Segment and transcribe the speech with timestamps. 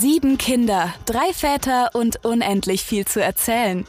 [0.00, 3.86] Sieben Kinder, drei Väter und unendlich viel zu erzählen.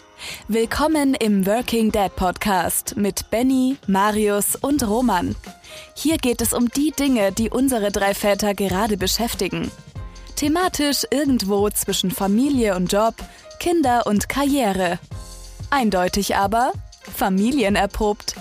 [0.49, 5.35] Willkommen im Working Dad Podcast mit Benny, Marius und Roman.
[5.95, 9.71] Hier geht es um die Dinge, die unsere drei Väter gerade beschäftigen.
[10.35, 13.15] Thematisch irgendwo zwischen Familie und Job,
[13.59, 14.99] Kinder und Karriere.
[15.69, 16.73] Eindeutig aber
[17.15, 18.35] familienerprobt.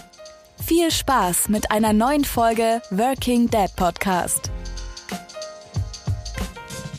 [0.67, 4.51] Viel Spaß mit einer neuen Folge Working Dad Podcast.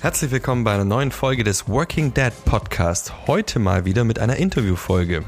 [0.04, 3.26] Herzlich willkommen bei einer neuen Folge des Working Dad Podcast.
[3.26, 5.24] Heute mal wieder mit einer Interviewfolge.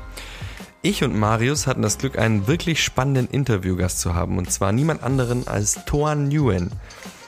[0.82, 5.02] Ich und Marius hatten das Glück, einen wirklich spannenden Interviewgast zu haben, und zwar niemand
[5.02, 6.74] anderen als Toan Nguyen.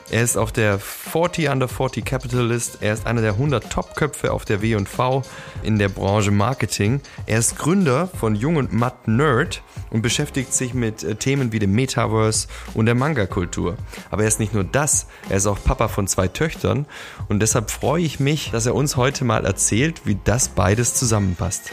[0.10, 2.78] Er ist auf der 40 Under 40 Capitalist.
[2.80, 5.22] Er ist einer der 100 Top-Köpfe auf der W&V
[5.64, 7.02] in der Branche Marketing.
[7.26, 11.60] Er ist Gründer von Jung und Matt Nerd und beschäftigt sich mit äh, Themen wie
[11.60, 13.76] dem Metaverse und der Manga-Kultur.
[14.10, 16.86] Aber er ist nicht nur das, er ist auch Papa von zwei Töchtern
[17.28, 21.72] und deshalb freue ich mich, dass er uns heute mal erzählt, wie das beides zusammenpasst.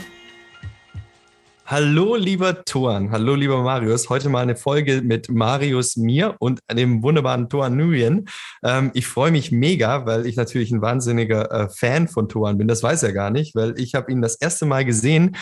[1.67, 3.11] Hallo, lieber Toan.
[3.11, 4.11] Hallo, lieber Marius.
[4.11, 8.27] Heute mal eine Folge mit Marius, mir und dem wunderbaren Toan Nguyen.
[8.63, 12.69] Ähm, ich freue mich mega, weil ich natürlich ein wahnsinniger äh, Fan von Toan bin.
[12.69, 15.37] Das weiß er gar nicht, weil ich habe ihn das erste Mal gesehen.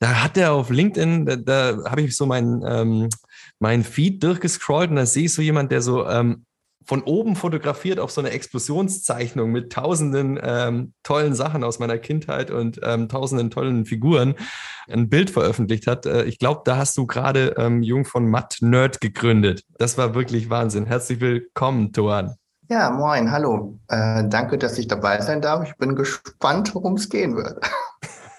[0.00, 3.10] Da hat er auf LinkedIn, da, da habe ich so meinen ähm,
[3.58, 6.46] mein Feed durchgescrollt und da sehe ich so jemand, der so ähm,
[6.86, 12.50] von oben fotografiert auf so eine Explosionszeichnung mit tausenden ähm, tollen Sachen aus meiner Kindheit
[12.50, 14.34] und ähm, tausenden tollen Figuren
[14.88, 16.06] ein Bild veröffentlicht hat.
[16.06, 19.62] Äh, ich glaube, da hast du gerade ähm, Jung von Matt Nerd gegründet.
[19.78, 20.86] Das war wirklich Wahnsinn.
[20.86, 22.36] Herzlich willkommen, Toan.
[22.68, 23.78] Ja, moin, hallo.
[23.88, 25.68] Äh, danke, dass ich dabei sein darf.
[25.68, 27.64] Ich bin gespannt, worum es gehen wird.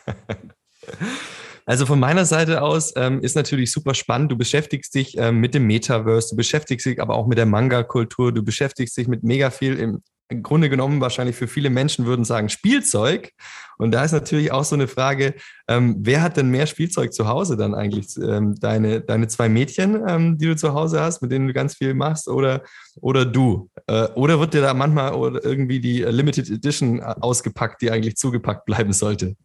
[1.67, 4.31] Also von meiner Seite aus ähm, ist natürlich super spannend.
[4.31, 8.31] Du beschäftigst dich ähm, mit dem Metaverse, du beschäftigst dich aber auch mit der Manga-Kultur,
[8.31, 12.23] du beschäftigst dich mit mega viel im, im Grunde genommen wahrscheinlich für viele Menschen würden
[12.23, 13.31] sagen Spielzeug.
[13.77, 15.33] Und da ist natürlich auch so eine Frage,
[15.67, 18.15] ähm, wer hat denn mehr Spielzeug zu Hause dann eigentlich?
[18.15, 21.75] Ähm, deine, deine zwei Mädchen, ähm, die du zu Hause hast, mit denen du ganz
[21.75, 22.63] viel machst oder,
[23.01, 23.69] oder du?
[23.87, 25.13] Äh, oder wird dir da manchmal
[25.43, 29.35] irgendwie die Limited Edition äh, ausgepackt, die eigentlich zugepackt bleiben sollte?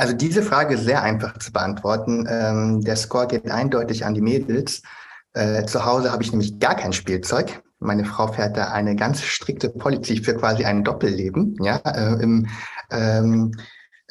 [0.00, 2.26] Also diese Frage ist sehr einfach zu beantworten.
[2.26, 4.80] Ähm, der Score geht eindeutig an die Mädels.
[5.34, 7.62] Äh, zu Hause habe ich nämlich gar kein Spielzeug.
[7.80, 11.54] Meine Frau fährt da eine ganz strikte Policy für quasi ein Doppelleben.
[11.60, 12.48] Ja, äh, im,
[12.90, 13.52] ähm,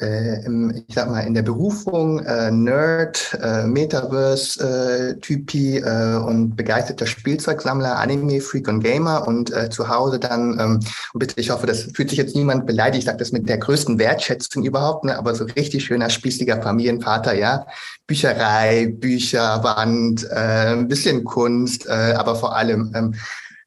[0.00, 0.40] äh,
[0.86, 8.68] ich sag mal, in der Berufung äh, Nerd, äh, Metaverse-Typi äh, und begeisterter Spielzeugsammler, Anime-Freak
[8.68, 9.26] und Gamer.
[9.26, 10.80] Und äh, zu Hause dann, ähm,
[11.14, 13.98] bitte, ich hoffe, das fühlt sich jetzt niemand beleidigt, ich sage das mit der größten
[13.98, 17.66] Wertschätzung überhaupt, ne, aber so richtig schöner, spießiger Familienvater, ja.
[18.06, 23.14] Bücherei, Bücherwand, äh, ein bisschen Kunst, äh, aber vor allem ähm,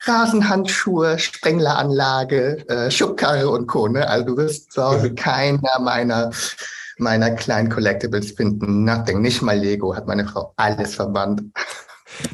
[0.06, 3.88] Rasenhandschuhe, Sprengleranlage, äh, Schubkarre und Co.
[3.88, 4.08] Ne?
[4.08, 6.31] Also du wirst zu Hause keiner meiner
[6.97, 8.84] meiner kleinen Collectibles finden.
[8.84, 11.41] Nothing, nicht mal Lego, hat meine Frau alles verbannt.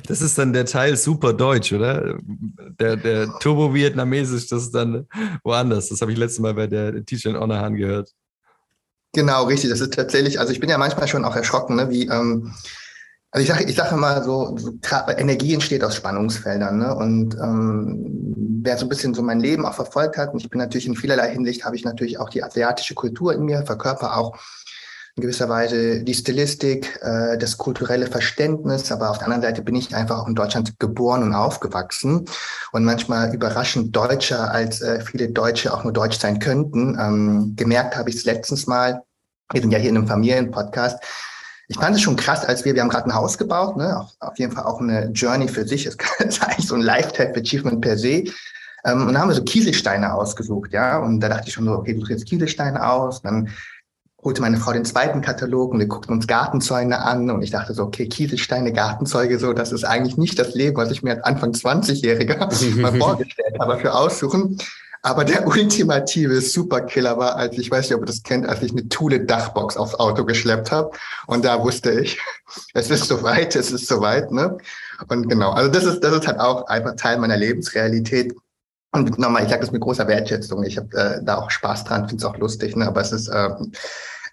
[0.07, 2.17] Das ist dann der Teil super deutsch, oder?
[2.79, 5.07] Der, der Turbo-Vietnamesisch, das ist dann
[5.43, 5.87] woanders.
[5.89, 8.11] Das habe ich letztes Mal bei der Teacher Onahan gehört.
[9.13, 9.69] Genau, richtig.
[9.69, 12.53] Das ist tatsächlich, also ich bin ja manchmal schon auch erschrocken, ne, wie, ähm,
[13.31, 14.57] also ich sage ich sag immer so,
[15.17, 16.79] Energie entsteht aus Spannungsfeldern.
[16.79, 16.95] Ne?
[16.95, 20.59] Und ähm, wer so ein bisschen so mein Leben auch verfolgt hat, und ich bin
[20.59, 24.35] natürlich in vielerlei Hinsicht, habe ich natürlich auch die asiatische Kultur in mir, verkörper auch
[25.15, 29.75] in gewisser Weise die Stilistik, äh, das kulturelle Verständnis, aber auf der anderen Seite bin
[29.75, 32.25] ich einfach auch in Deutschland geboren und aufgewachsen
[32.71, 36.97] und manchmal überraschend deutscher, als äh, viele Deutsche auch nur deutsch sein könnten.
[36.99, 39.03] Ähm, gemerkt habe ich es letztens mal,
[39.51, 40.99] wir sind ja hier in einem Familienpodcast,
[41.69, 43.99] ich fand es schon krass, als wir, wir haben gerade ein Haus gebaut, ne?
[43.99, 45.85] auf, auf jeden Fall auch eine Journey für sich.
[45.85, 48.23] Es ist eigentlich so ein Lifetime-Achievement per se.
[48.85, 50.97] Ähm, und da haben wir so Kieselsteine ausgesucht, ja.
[50.97, 53.21] Und da dachte ich schon so, okay, du suchst jetzt Kieselsteine aus.
[53.21, 53.49] Dann
[54.23, 57.75] holte meine Frau den zweiten Katalog und wir guckten uns Gartenzäune an und ich dachte
[57.75, 61.23] so, okay, Kieselsteine, Gartenzeuge, so, das ist eigentlich nicht das Leben, was ich mir als
[61.23, 64.57] Anfang 20-Jähriger mal vorgestellt habe für Aussuchen.
[65.01, 68.71] Aber der ultimative Superkiller war, als ich weiß nicht, ob ihr das kennt, als ich
[68.71, 70.91] eine Thule Dachbox aufs Auto geschleppt habe.
[71.27, 72.19] Und da wusste ich,
[72.73, 74.31] es ist soweit, es ist soweit.
[74.31, 74.57] Ne?
[75.07, 78.33] Und genau, also das ist, das ist halt auch einfach Teil meiner Lebensrealität.
[78.91, 80.63] Und nochmal, ich sage das mit großer Wertschätzung.
[80.63, 82.87] Ich habe äh, da auch Spaß dran, finde es auch lustig, ne?
[82.87, 83.49] aber es ist, äh,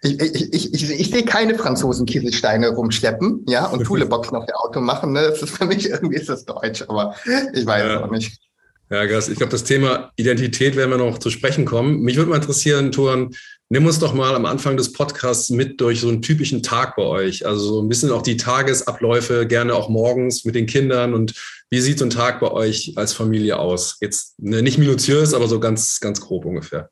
[0.02, 4.58] ich, ich, ich, ich, ich sehe keine Franzosen Kieselsteine rumschleppen, ja, und Thule-Boxen auf der
[4.60, 5.12] Auto machen.
[5.12, 5.22] Ne?
[5.22, 7.14] Das ist für mich irgendwie ist das Deutsch, aber
[7.52, 8.04] ich weiß ja.
[8.04, 8.40] auch nicht.
[8.88, 12.02] Ja, Gas, ich glaube, das Thema Identität werden wir noch zu sprechen kommen.
[12.02, 13.30] Mich würde mal interessieren, Turan,
[13.68, 17.02] nimm uns doch mal am Anfang des Podcasts mit durch so einen typischen Tag bei
[17.02, 17.44] euch.
[17.46, 21.14] Also so ein bisschen auch die Tagesabläufe, gerne auch morgens mit den Kindern.
[21.14, 21.34] Und
[21.68, 23.96] wie sieht so ein Tag bei euch als Familie aus?
[24.00, 26.90] Jetzt ne, nicht minutiös, aber so ganz, ganz grob ungefähr.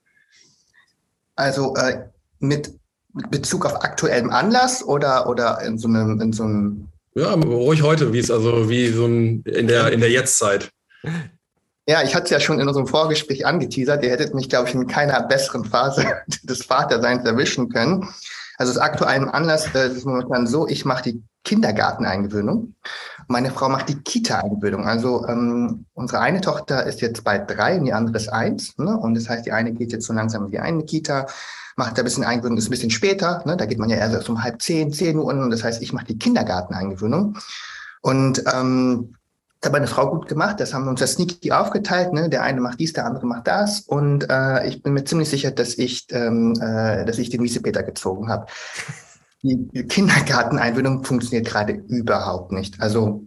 [1.37, 2.07] Also äh,
[2.41, 2.73] mit
[3.31, 8.13] Bezug auf aktuellem Anlass oder, oder in so einem, in so einem ja, ruhig heute,
[8.13, 10.71] wie es also wie so ein in der in der Jetztzeit.
[11.87, 14.03] Ja, ich hatte es ja schon in unserem Vorgespräch angeteasert.
[14.03, 16.07] Ihr hättet mich, glaube ich, in keiner besseren Phase
[16.43, 18.09] des Vaterseins erwischen können.
[18.57, 22.75] Also das aktuelle Anlass äh, ist momentan so, ich mache die Kindergarteneingewöhnung.
[23.29, 24.87] Meine Frau macht die Kita-Eingewöhnung.
[24.87, 28.79] Also ähm, unsere eine Tochter ist jetzt bald drei und die andere ist eins.
[28.79, 28.97] Ne?
[28.97, 31.27] Und das heißt, die eine geht jetzt so langsam in die eine Kita,
[31.77, 33.43] macht da ein bisschen Eingewöhnung, ist ein bisschen später.
[33.45, 33.59] Ne?
[33.59, 35.27] Da geht man ja erst um halb zehn, zehn Uhr.
[35.27, 37.37] Und das heißt, ich mache die Kindergarteneingewöhnung.
[38.01, 39.17] Und ähm,
[39.65, 40.61] hat meine Frau gut gemacht.
[40.61, 42.13] Das haben wir uns das sneaky aufgeteilt.
[42.13, 42.29] Ne?
[42.29, 43.81] Der eine macht dies, der andere macht das.
[43.81, 47.83] Und äh, ich bin mir ziemlich sicher, dass ich, ähm, äh, dass ich den Wiesepeter
[47.83, 48.47] gezogen habe.
[49.43, 52.81] Die Kindergarteneinbindung funktioniert gerade überhaupt nicht.
[52.81, 53.25] Also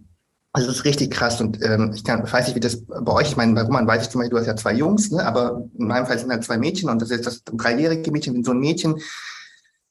[0.54, 3.38] das ist richtig krass und ähm, ich, kann, weiß nicht, wie das bei euch, ich
[3.38, 5.24] meine, bei Roman weiß ich zum Beispiel, du hast ja zwei Jungs, ne?
[5.24, 8.44] aber in meinem Fall sind halt zwei Mädchen und das ist das dreijährige Mädchen, wenn
[8.44, 8.96] so ein Mädchen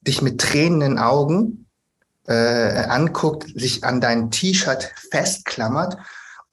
[0.00, 1.66] dich mit tränenden Augen
[2.26, 5.96] äh, anguckt, sich an dein T-Shirt festklammert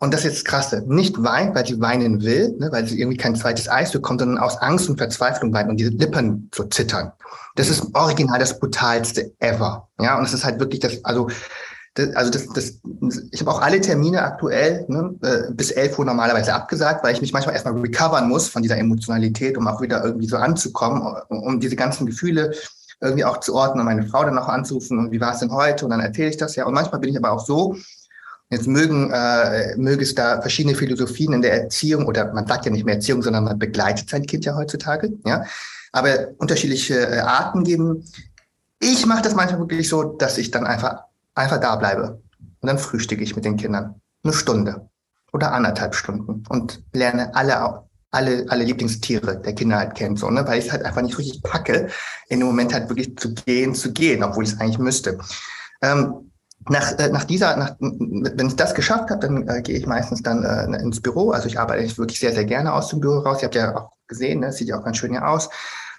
[0.03, 3.15] und das ist jetzt krasse, nicht weint, weil sie weinen will, ne, weil sie irgendwie
[3.15, 7.13] kein zweites Eis bekommt, sondern aus Angst und Verzweiflung weint und diese Lippen so zittern.
[7.55, 9.87] Das ist original das brutalste ever.
[10.01, 11.29] Ja, und es ist halt wirklich das, also
[11.93, 12.81] das, also das, das,
[13.31, 17.21] ich habe auch alle Termine aktuell ne, äh, bis 11 Uhr normalerweise abgesagt, weil ich
[17.21, 21.61] mich manchmal erstmal recovern muss von dieser Emotionalität, um auch wieder irgendwie so anzukommen, um
[21.61, 22.51] diese ganzen Gefühle
[22.99, 25.53] irgendwie auch zu ordnen und meine Frau dann auch anzurufen und wie war es denn
[25.53, 26.65] heute und dann erzähle ich das ja.
[26.65, 27.77] Und manchmal bin ich aber auch so,
[28.49, 32.71] Jetzt mögen, äh, möge es da verschiedene Philosophien in der Erziehung oder man sagt ja
[32.71, 35.45] nicht mehr Erziehung, sondern man begleitet sein Kind ja heutzutage, ja.
[35.91, 38.03] Aber unterschiedliche äh, Arten geben.
[38.79, 41.03] Ich mache das manchmal wirklich so, dass ich dann einfach,
[41.35, 42.21] einfach da bleibe.
[42.61, 43.95] Und dann frühstücke ich mit den Kindern.
[44.23, 44.89] Eine Stunde
[45.33, 50.47] oder anderthalb Stunden und lerne alle, alle, alle Lieblingstiere der Kinder halt kennen, so, ne?
[50.47, 51.89] weil ich es halt einfach nicht richtig packe,
[52.29, 55.17] in dem Moment halt wirklich zu gehen, zu gehen, obwohl ich es eigentlich müsste.
[55.81, 56.31] Ähm,
[56.69, 60.21] nach, äh, nach dieser, nach, wenn ich das geschafft habe, dann äh, gehe ich meistens
[60.21, 61.31] dann äh, ins Büro.
[61.31, 63.39] Also ich arbeite wirklich sehr, sehr gerne aus dem Büro raus.
[63.41, 64.51] Ihr habt ja auch gesehen, ne?
[64.51, 65.49] sieht ja auch ganz schön hier aus.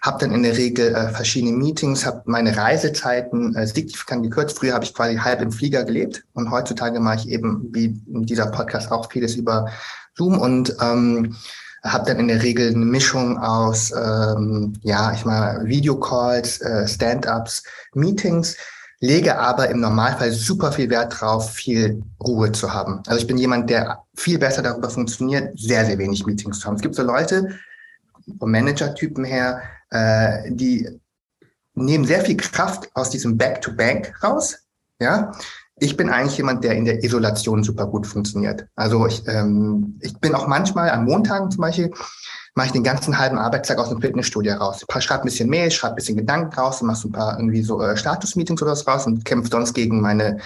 [0.02, 4.58] Habe dann in der Regel äh, verschiedene Meetings, habe meine Reisezeiten äh, signifikant gekürzt.
[4.58, 8.26] Früher habe ich quasi halb im Flieger gelebt und heutzutage mache ich eben, wie in
[8.26, 9.70] dieser Podcast auch, vieles über
[10.14, 11.34] Zoom und ähm,
[11.82, 17.62] habe dann in der Regel eine Mischung aus, ähm, ja, ich mal Videocalls, äh, Stand-ups,
[17.94, 18.56] Meetings
[19.04, 23.02] lege aber im Normalfall super viel Wert drauf, viel Ruhe zu haben.
[23.06, 26.76] Also ich bin jemand, der viel besser darüber funktioniert, sehr, sehr wenig Meetings zu haben.
[26.76, 27.50] Es gibt so Leute,
[28.38, 30.88] vom Manager-Typen her, äh, die
[31.74, 34.56] nehmen sehr viel Kraft aus diesem Back-to-Bank raus.
[34.98, 35.32] Ja,
[35.76, 38.66] ich bin eigentlich jemand, der in der Isolation super gut funktioniert.
[38.74, 41.92] Also ich, ähm, ich bin auch manchmal an Montagen zum Beispiel
[42.54, 44.84] mache ich den ganzen halben Arbeitstag aus dem Fitnessstudio raus.
[44.98, 47.80] Schreibe ein bisschen Mail, schreibe ein bisschen Gedanken raus mache so ein paar irgendwie so
[47.82, 50.38] äh, Status-Meetings oder was raus und kämpfe sonst gegen meine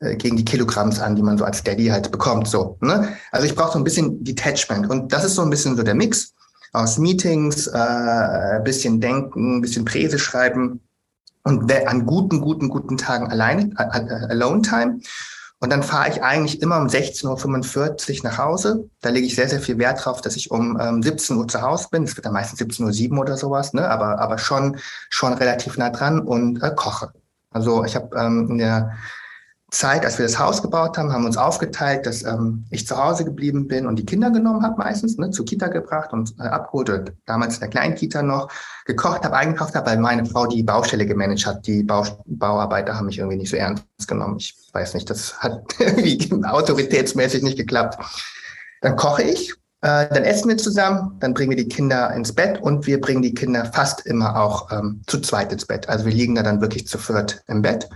[0.00, 2.48] äh, gegen die Kilogramms an, die man so als Daddy halt bekommt.
[2.48, 3.16] So, ne?
[3.32, 4.88] Also ich brauche so ein bisschen Detachment.
[4.88, 6.34] Und das ist so ein bisschen so der Mix
[6.72, 10.80] aus Meetings, äh, bisschen denken, bisschen Präse schreiben
[11.44, 15.00] und an guten, guten, guten Tagen alleine, Alone Time.
[15.60, 18.88] Und dann fahre ich eigentlich immer um 16.45 Uhr nach Hause.
[19.00, 21.60] Da lege ich sehr, sehr viel Wert drauf, dass ich um ähm, 17 Uhr zu
[21.62, 22.04] Hause bin.
[22.04, 23.88] Es wird dann meistens 17.07 Uhr oder sowas, ne?
[23.88, 24.78] aber, aber schon,
[25.10, 27.12] schon relativ nah dran und äh, koche.
[27.50, 28.92] Also ich habe ähm, in der
[29.70, 32.96] Zeit, als wir das Haus gebaut haben, haben wir uns aufgeteilt, dass ähm, ich zu
[32.96, 36.44] Hause geblieben bin und die Kinder genommen habe meistens, ne, zur Kita gebracht und äh,
[36.44, 38.48] abgeholt, oder damals in der kleinen Kita noch,
[38.86, 41.66] gekocht habe, eingekauft habe, weil meine Frau die Baustelle gemanagt hat.
[41.66, 44.38] Die Bau Bauarbeiter haben mich irgendwie nicht so ernst genommen.
[44.38, 47.98] Ich weiß nicht, das hat irgendwie autoritätsmäßig nicht geklappt.
[48.80, 52.58] Dann koche ich, äh, dann essen wir zusammen, dann bringen wir die Kinder ins Bett
[52.62, 55.90] und wir bringen die Kinder fast immer auch ähm, zu zweit ins Bett.
[55.90, 57.86] Also wir liegen da dann wirklich zu viert im Bett.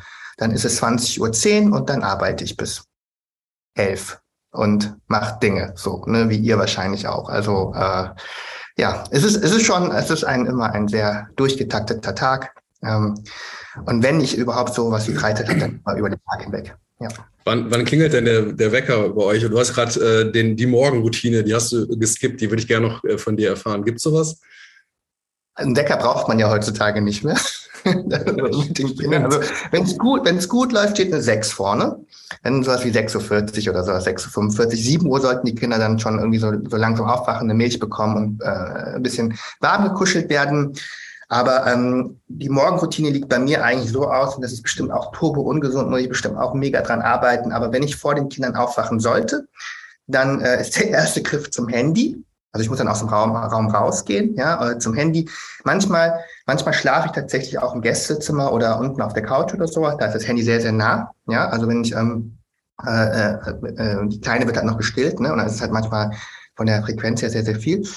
[0.43, 2.83] Dann ist es 20.10 Uhr und dann arbeite ich bis
[3.77, 4.19] 11
[4.51, 7.29] und mache Dinge, so, ne, wie ihr wahrscheinlich auch.
[7.29, 8.09] Also äh,
[8.77, 12.61] ja, es ist, es ist schon, es ist ein immer ein sehr durchgetakteter Tag.
[12.83, 13.23] Ähm,
[13.87, 16.75] und wenn ich überhaupt so was wie Freizeit habe, dann mal über den Tag hinweg.
[16.99, 17.07] Ja.
[17.45, 19.43] Wann, wann klingelt denn der, der Wecker bei euch?
[19.43, 23.05] Du hast gerade äh, die Morgenroutine, die hast du geskippt, die würde ich gerne noch
[23.05, 23.85] äh, von dir erfahren.
[23.85, 24.41] Gibt es sowas?
[25.55, 27.39] Einen Wecker braucht man ja heutzutage nicht mehr.
[27.85, 32.05] also wenn es gut, wenn es gut läuft, steht eine 6 vorne.
[32.43, 34.71] Dann sowas wie 6.40 Uhr oder sowas, 6.45 Uhr.
[34.71, 38.17] 7 Uhr sollten die Kinder dann schon irgendwie so, so langsam aufwachen, eine Milch bekommen
[38.17, 40.75] und äh, ein bisschen warm gekuschelt werden.
[41.29, 45.13] Aber ähm, die Morgenroutine liegt bei mir eigentlich so aus, und das ist bestimmt auch
[45.13, 47.53] turbo ungesund, muss ich bestimmt auch mega dran arbeiten.
[47.53, 49.49] Aber wenn ich vor den Kindern aufwachen sollte,
[50.07, 52.23] dann äh, ist der erste Griff zum Handy.
[52.53, 55.29] Also ich muss dann aus dem Raum, Raum rausgehen, ja, äh, zum Handy.
[55.65, 59.97] Manchmal, manchmal schlafe ich tatsächlich auch im Gästezimmer oder unten auf der Couch oder sowas.
[59.99, 61.13] Da ist das Handy sehr, sehr nah.
[61.27, 62.37] Ja, also wenn ich ähm,
[62.87, 63.37] äh, äh,
[63.77, 65.33] äh die Kleine wird halt noch gestillt, ne?
[65.33, 66.11] Und dann ist es halt manchmal
[66.55, 67.89] von der Frequenz her sehr, sehr viel.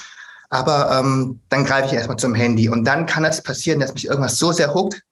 [0.48, 4.06] Aber ähm, dann greife ich erstmal zum Handy und dann kann es passieren, dass mich
[4.06, 5.02] irgendwas so sehr huckt,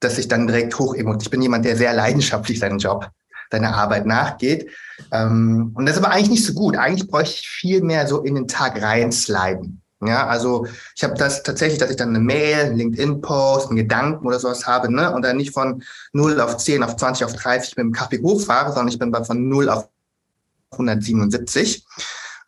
[0.00, 1.22] dass ich dann direkt hochemote.
[1.22, 3.08] Ich bin jemand, der sehr leidenschaftlich seinen Job,
[3.54, 4.70] seine Arbeit nachgeht.
[5.12, 6.76] Ähm, und das ist aber eigentlich nicht so gut.
[6.76, 9.80] Eigentlich bräuchte ich viel mehr so in den Tag reinsliden.
[10.02, 14.26] Ja, also ich habe das tatsächlich, dass ich dann eine Mail, einen LinkedIn-Post, einen Gedanken
[14.26, 15.14] oder sowas habe, ne?
[15.14, 15.82] Und dann nicht von
[16.12, 19.24] 0 auf 10, auf 20, auf 30 mit dem Kaffee hochfahre, sondern ich bin bei
[19.24, 19.88] von 0 auf
[20.72, 21.86] 177.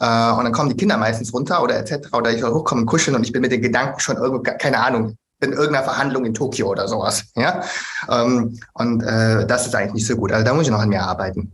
[0.01, 2.13] Äh, und dann kommen die Kinder meistens runter oder etc.
[2.13, 5.17] Oder ich soll hochkommen kuscheln und ich bin mit den Gedanken schon irgendwo, keine Ahnung,
[5.41, 7.25] in irgendeiner Verhandlung in Tokio oder sowas.
[7.35, 7.63] Ja?
[8.11, 10.33] Ähm, und äh, das ist eigentlich nicht so gut.
[10.33, 11.53] Also da muss ich noch an mir arbeiten.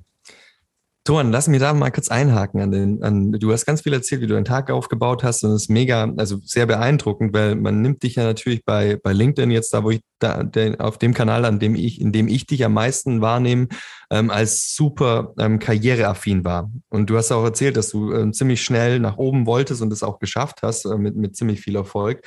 [1.04, 4.20] Toran, lass mich da mal kurz einhaken an den, an, du hast ganz viel erzählt,
[4.20, 7.82] wie du deinen Tag aufgebaut hast und es ist mega, also sehr beeindruckend, weil man
[7.82, 11.12] nimmt dich ja natürlich bei, bei LinkedIn jetzt da, wo ich da, der, auf dem
[11.12, 13.66] Kanal, an dem ich, in dem ich dich am meisten wahrnehme,
[14.10, 16.70] ähm, als super ähm, karriereaffin war.
[16.88, 20.04] Und du hast auch erzählt, dass du ähm, ziemlich schnell nach oben wolltest und es
[20.04, 22.22] auch geschafft hast, äh, mit, mit ziemlich viel Erfolg.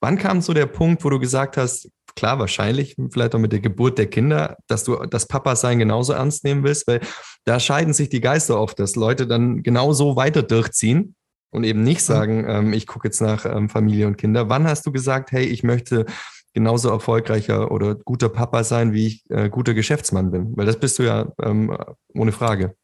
[0.00, 3.60] Wann kam so der Punkt, wo du gesagt hast, klar, wahrscheinlich, vielleicht auch mit der
[3.60, 7.00] Geburt der Kinder, dass du das Papa-Sein genauso ernst nehmen willst, weil
[7.46, 11.14] da scheiden sich die Geister oft, dass Leute dann genauso weiter durchziehen
[11.50, 12.12] und eben nicht mhm.
[12.12, 14.48] sagen, ähm, ich gucke jetzt nach ähm, Familie und Kinder.
[14.48, 16.06] Wann hast du gesagt, hey, ich möchte
[16.52, 20.56] genauso erfolgreicher oder guter Papa sein, wie ich äh, guter Geschäftsmann bin?
[20.56, 21.76] Weil das bist du ja ähm,
[22.14, 22.74] ohne Frage.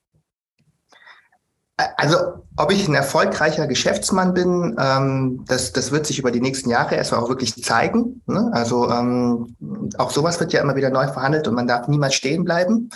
[1.76, 2.16] Also,
[2.56, 6.96] ob ich ein erfolgreicher Geschäftsmann bin, ähm, das, das wird sich über die nächsten Jahre
[6.96, 8.20] erstmal auch wirklich zeigen.
[8.26, 8.50] Ne?
[8.52, 9.56] Also, ähm,
[9.96, 12.90] auch sowas wird ja immer wieder neu verhandelt und man darf niemals stehen bleiben.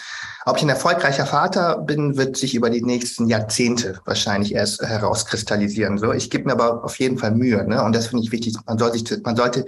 [0.45, 5.97] Ob ich ein erfolgreicher Vater bin, wird sich über die nächsten Jahrzehnte wahrscheinlich erst herauskristallisieren.
[5.97, 7.67] So, ich gebe mir aber auf jeden Fall Mühe.
[7.67, 7.83] Ne?
[7.83, 8.57] Und das finde ich wichtig.
[8.67, 9.65] Man, soll sich, man sollte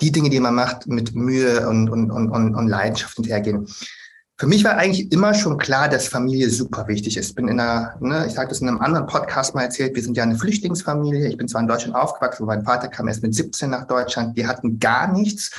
[0.00, 3.68] die Dinge, die man macht, mit Mühe und, und, und, und Leidenschaft hinterhergehen.
[4.36, 7.28] Für mich war eigentlich immer schon klar, dass Familie super wichtig ist.
[7.28, 10.02] Ich bin in einer, ne, ich habe das in einem anderen Podcast mal erzählt, wir
[10.02, 11.28] sind ja eine Flüchtlingsfamilie.
[11.28, 14.36] Ich bin zwar in Deutschland aufgewachsen, mein Vater kam erst mit 17 nach Deutschland.
[14.36, 15.52] Wir hatten gar nichts,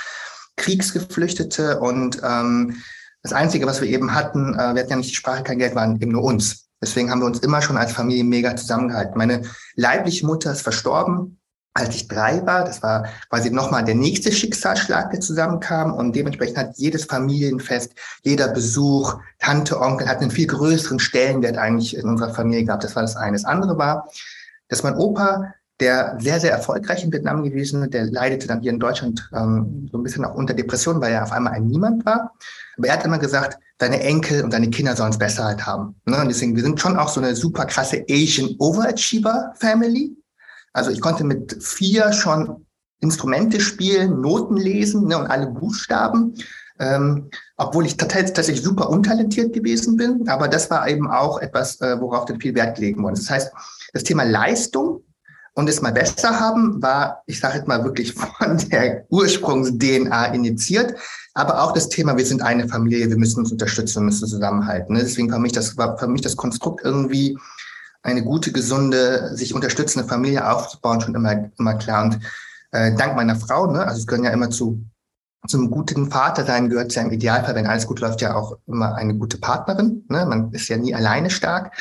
[0.57, 2.75] Kriegsgeflüchtete und ähm,
[3.21, 5.73] das Einzige, was wir eben hatten, äh, wir hatten ja nicht die Sprache, kein Geld,
[5.73, 6.67] waren eben nur uns.
[6.81, 9.17] Deswegen haben wir uns immer schon als Familie mega zusammengehalten.
[9.17, 9.43] Meine
[9.75, 11.39] leibliche Mutter ist verstorben
[11.77, 15.93] als ich drei war, das war quasi nochmal der nächste Schicksalsschlag, der zusammenkam.
[15.93, 21.97] Und dementsprechend hat jedes Familienfest, jeder Besuch, Tante, Onkel hat einen viel größeren Stellenwert eigentlich
[21.97, 22.85] in unserer Familie gehabt.
[22.85, 23.33] Das war das eine.
[23.33, 24.07] Das andere war,
[24.69, 28.71] dass mein Opa, der sehr, sehr erfolgreich in Vietnam gewesen ist, der leidete dann hier
[28.71, 32.05] in Deutschland ähm, so ein bisschen auch unter Depressionen, weil er auf einmal ein Niemand
[32.05, 32.31] war.
[32.77, 35.99] Aber er hat immer gesagt, deine Enkel und deine Kinder sollen es besser halt haben.
[36.05, 36.21] Ne?
[36.21, 40.15] Und deswegen, wir sind schon auch so eine super krasse Asian Overachiever Family.
[40.75, 42.65] Also ich konnte mit vier schon
[42.99, 46.35] Instrumente spielen, Noten lesen ne, und alle Buchstaben,
[46.79, 50.27] ähm, obwohl ich tatsächlich super untalentiert gewesen bin.
[50.27, 53.15] Aber das war eben auch etwas, äh, worauf dann viel Wert gelegt wurde.
[53.15, 53.53] Das heißt,
[53.93, 55.01] das Thema Leistung
[55.53, 60.93] und es mal besser haben war, ich sage jetzt mal wirklich von der Ursprungs-DNA initiiert,
[61.35, 64.93] aber auch das Thema, wir sind eine Familie, wir müssen uns unterstützen, wir müssen zusammenhalten.
[64.93, 65.03] Ne?
[65.03, 67.37] Deswegen für mich das war für mich das Konstrukt irgendwie
[68.05, 72.05] eine gute, gesunde, sich unterstützende Familie aufzubauen, schon immer, immer klar.
[72.05, 72.19] Und
[72.71, 74.85] äh, dank meiner Frau, ne, also es gehören ja immer zu
[75.47, 78.95] zum guten Vater sein gehört ja im Idealfall, wenn alles gut läuft, ja auch immer
[78.95, 80.03] eine gute Partnerin.
[80.09, 80.25] Ne?
[80.25, 81.73] Man ist ja nie alleine stark.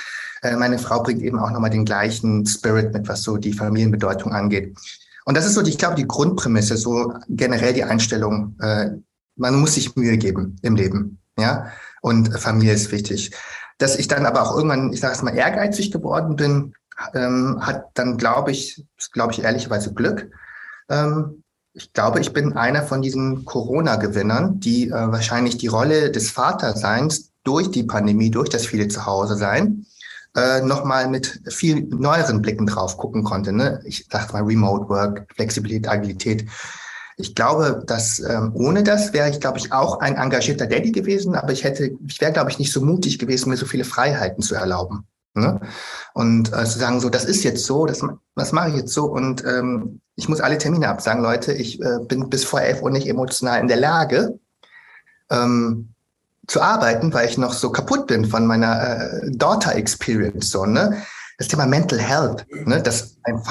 [0.42, 4.32] Äh, meine Frau bringt eben auch nochmal den gleichen Spirit mit, was so die Familienbedeutung
[4.32, 4.76] angeht.
[5.24, 8.90] Und das ist so, ich glaube, die Grundprämisse, so generell die Einstellung, äh,
[9.36, 11.18] man muss sich Mühe geben im Leben.
[11.38, 13.32] Ja, und Familie ist wichtig.
[13.78, 16.74] Dass ich dann aber auch irgendwann, ich sage es mal, ehrgeizig geworden bin,
[17.14, 20.30] ähm, hat dann, glaube ich, glaube ich ehrlicherweise Glück.
[20.88, 26.30] Ähm, ich glaube, ich bin einer von diesen Corona-Gewinnern, die äh, wahrscheinlich die Rolle des
[26.30, 29.86] Vaterseins durch die Pandemie, durch das viele Zuhause sein,
[30.36, 33.52] äh, nochmal mit viel neueren Blicken drauf gucken konnte.
[33.52, 33.80] Ne?
[33.84, 36.48] Ich sage mal Remote Work, Flexibilität, Agilität.
[37.16, 41.34] Ich glaube, dass ähm, ohne das wäre ich, glaube ich, auch ein engagierter Daddy gewesen,
[41.34, 44.42] aber ich hätte, ich wäre, glaube ich, nicht so mutig gewesen, mir so viele Freiheiten
[44.42, 45.06] zu erlauben.
[45.34, 45.60] Ne?
[46.12, 48.02] Und äh, zu sagen, so, das ist jetzt so, das,
[48.36, 51.52] das mache ich jetzt so und ähm, ich muss alle Termine absagen, Leute.
[51.52, 54.38] Ich äh, bin bis vor elf Uhr nicht emotional in der Lage
[55.30, 55.94] ähm,
[56.46, 60.50] zu arbeiten, weil ich noch so kaputt bin von meiner äh, Daughter Experience.
[60.50, 61.02] So, ne?
[61.38, 62.80] Das Thema Mental Health, ne?
[62.80, 63.42] dass ein,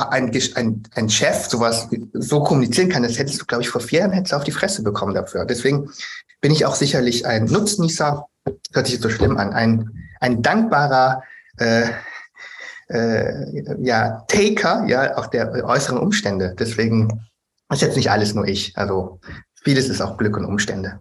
[0.56, 4.12] ein, ein, Chef sowas so kommunizieren kann, das hättest du, glaube ich, vor vier Jahren
[4.12, 5.46] hättest du auf die Fresse bekommen dafür.
[5.46, 5.90] Deswegen
[6.40, 8.26] bin ich auch sicherlich ein Nutznießer,
[8.74, 11.24] hört sich jetzt so schlimm an, ein, ein dankbarer
[11.58, 11.90] äh,
[12.90, 16.56] äh, ja, Taker, ja, auch der äußeren Umstände.
[16.58, 17.28] Deswegen
[17.72, 18.78] ist jetzt nicht alles nur ich.
[18.78, 19.20] Also
[19.64, 21.00] vieles ist auch Glück und Umstände.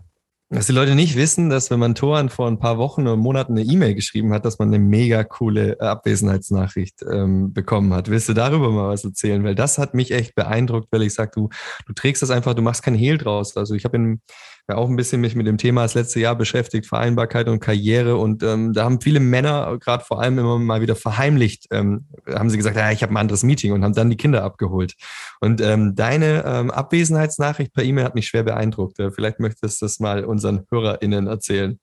[0.54, 3.52] Was die Leute nicht wissen, dass wenn man Toran vor ein paar Wochen oder Monaten
[3.52, 8.10] eine E-Mail geschrieben hat, dass man eine mega coole Abwesenheitsnachricht ähm, bekommen hat.
[8.10, 9.44] Willst du darüber mal was erzählen?
[9.44, 11.48] Weil das hat mich echt beeindruckt, weil ich sage, du,
[11.86, 13.56] du trägst das einfach, du machst kein Hehl draus.
[13.56, 14.20] Also ich habe in
[14.68, 18.16] ja auch ein bisschen mich mit dem Thema das letzte Jahr beschäftigt, Vereinbarkeit und Karriere.
[18.16, 22.50] Und ähm, da haben viele Männer gerade vor allem immer mal wieder verheimlicht, ähm, haben
[22.50, 24.94] sie gesagt, ja, ich habe ein anderes Meeting und haben dann die Kinder abgeholt.
[25.40, 28.98] Und ähm, deine ähm, Abwesenheitsnachricht per E-Mail hat mich schwer beeindruckt.
[28.98, 31.80] Äh, vielleicht möchtest du das mal unseren HörerInnen erzählen.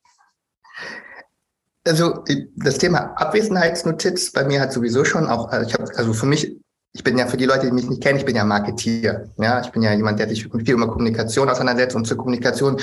[1.85, 2.23] Also
[2.55, 6.55] das Thema Abwesenheitsnotiz bei mir hat sowieso schon auch, also habe, also für mich
[6.93, 9.29] ich bin ja für die Leute, die mich nicht kennen, ich bin ja Marketier.
[9.37, 12.81] Ja, ich bin ja jemand, der sich viel über Kommunikation auseinandersetzt und zur Kommunikation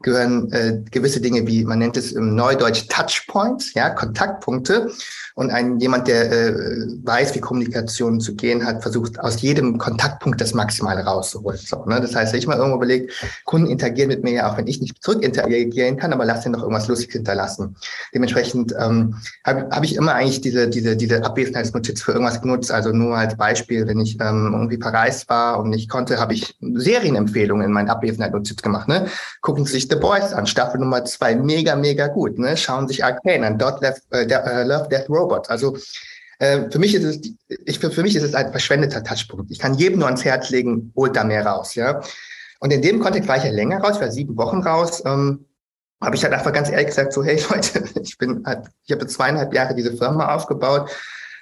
[0.00, 4.90] gehören äh, gewisse Dinge wie, man nennt es im Neudeutsch Touchpoints, ja, Kontaktpunkte.
[5.38, 10.40] Und ein jemand, der äh, weiß, wie Kommunikation zu gehen hat, versucht aus jedem Kontaktpunkt
[10.40, 11.60] das Maximale rauszuholen.
[11.64, 12.00] So, ne?
[12.00, 13.12] Das heißt, wenn ich mal irgendwo überlege,
[13.44, 16.54] Kunden interagieren mit mir ja auch, wenn ich nicht zurück interagieren kann, aber lass den
[16.54, 17.76] doch irgendwas Lustiges hinterlassen.
[18.12, 19.14] Dementsprechend ähm,
[19.46, 22.72] habe hab ich immer eigentlich diese, diese, diese Abwesenheitsnotiz für irgendwas genutzt.
[22.72, 26.56] Also nur als Beispiel, wenn ich ähm, irgendwie verreist war und nicht konnte, habe ich
[26.60, 28.88] Serienempfehlungen in meinen Abwesenheitsnotiz gemacht.
[28.88, 29.06] Ne?
[29.40, 32.40] Gucken Sie sich The Boys an, Staffel Nummer zwei, mega, mega gut.
[32.40, 32.56] Ne?
[32.56, 35.50] Schauen sich Arcane an, Dot Left, äh, uh, Love, Death, Robot.
[35.50, 35.76] Also
[36.38, 37.20] äh, für mich ist es,
[37.66, 39.50] ich, für, für mich ist es ein verschwendeter Touchpunkt.
[39.50, 41.74] Ich kann jedem nur ans Herz legen, holt da mehr raus.
[41.74, 42.00] Ja?
[42.60, 45.02] Und in dem Kontext war ich ja länger raus, ich war sieben Wochen raus.
[45.04, 45.44] Ähm,
[46.00, 49.06] habe ich halt einfach ganz ehrlich gesagt so, hey Leute, ich bin, halt, ich habe
[49.06, 50.90] zweieinhalb Jahre diese Firma aufgebaut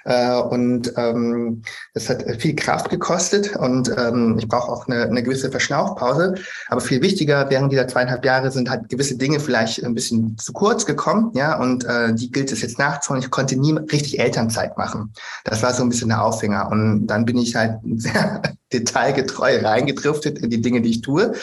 [0.07, 1.63] äh, und ähm,
[1.95, 6.35] das hat viel Kraft gekostet und ähm, ich brauche auch eine, eine gewisse Verschnaufpause.
[6.69, 10.53] Aber viel wichtiger während dieser zweieinhalb Jahre sind halt gewisse Dinge vielleicht ein bisschen zu
[10.53, 13.23] kurz gekommen, ja, und äh, die gilt es jetzt nachzuholen.
[13.23, 15.13] Ich konnte nie richtig Elternzeit machen.
[15.43, 16.71] Das war so ein bisschen der Aufhänger.
[16.71, 21.35] Und dann bin ich halt sehr detailgetreu reingedriftet in die Dinge, die ich tue.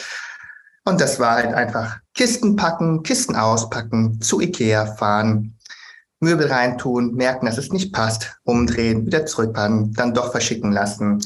[0.86, 5.53] Und das war halt einfach Kisten packen, Kisten auspacken, zu Ikea fahren,
[6.20, 11.20] Möbel reintun, merken, dass es nicht passt, umdrehen, wieder zurückpacken, dann doch verschicken lassen.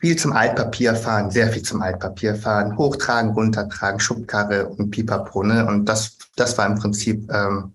[0.00, 5.42] Viel zum Altpapier fahren, sehr viel zum Altpapier fahren, hochtragen, runtertragen, Schubkarre und Pipapo.
[5.42, 5.66] Ne?
[5.66, 7.74] Und das, das war im Prinzip ähm,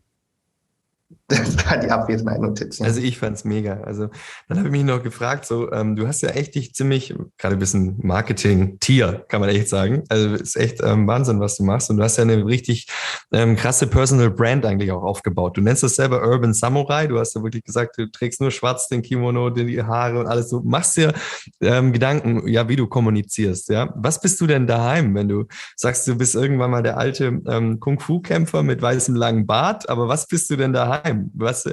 [1.83, 2.85] die Abwesenheit-Notizen.
[2.85, 3.81] Also ich fand es mega.
[3.81, 4.09] Also
[4.47, 7.55] dann habe ich mich noch gefragt, so, ähm, du hast ja echt dich ziemlich, gerade
[7.55, 10.03] ein bisschen Marketing-Tier, kann man echt sagen.
[10.09, 11.89] Also ist echt ähm, Wahnsinn, was du machst.
[11.89, 12.87] Und du hast ja eine richtig
[13.31, 15.57] ähm, krasse Personal Brand eigentlich auch aufgebaut.
[15.57, 17.07] Du nennst das selber Urban Samurai.
[17.07, 20.49] Du hast ja wirklich gesagt, du trägst nur schwarz den Kimono, die Haare und alles.
[20.49, 21.13] Du machst dir
[21.61, 23.69] ähm, Gedanken, ja, wie du kommunizierst.
[23.69, 27.41] Ja, was bist du denn daheim, wenn du sagst, du bist irgendwann mal der alte
[27.47, 31.22] ähm, Kung-Fu-Kämpfer mit weißem langen Bart, aber was bist du denn daheim?
[31.33, 31.63] Was,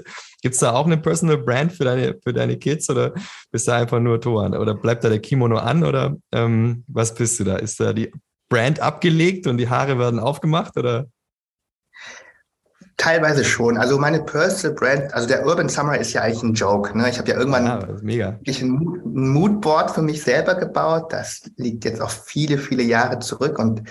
[0.43, 3.13] Gibt es da auch eine Personal Brand für deine, für deine Kids oder
[3.51, 4.57] bist du einfach nur Toan?
[4.57, 7.57] Oder bleibt da der Kimono an oder ähm, was bist du da?
[7.57, 8.13] Ist da die
[8.49, 11.07] Brand abgelegt und die Haare werden aufgemacht oder?
[12.97, 13.79] Teilweise schon.
[13.79, 16.97] Also meine Personal Brand, also der Urban Summer ist ja eigentlich ein Joke.
[16.97, 17.09] Ne?
[17.09, 18.39] Ich habe ja irgendwann ja, mega.
[18.47, 21.11] ein Moodboard für mich selber gebaut.
[21.11, 23.83] Das liegt jetzt auch viele, viele Jahre zurück und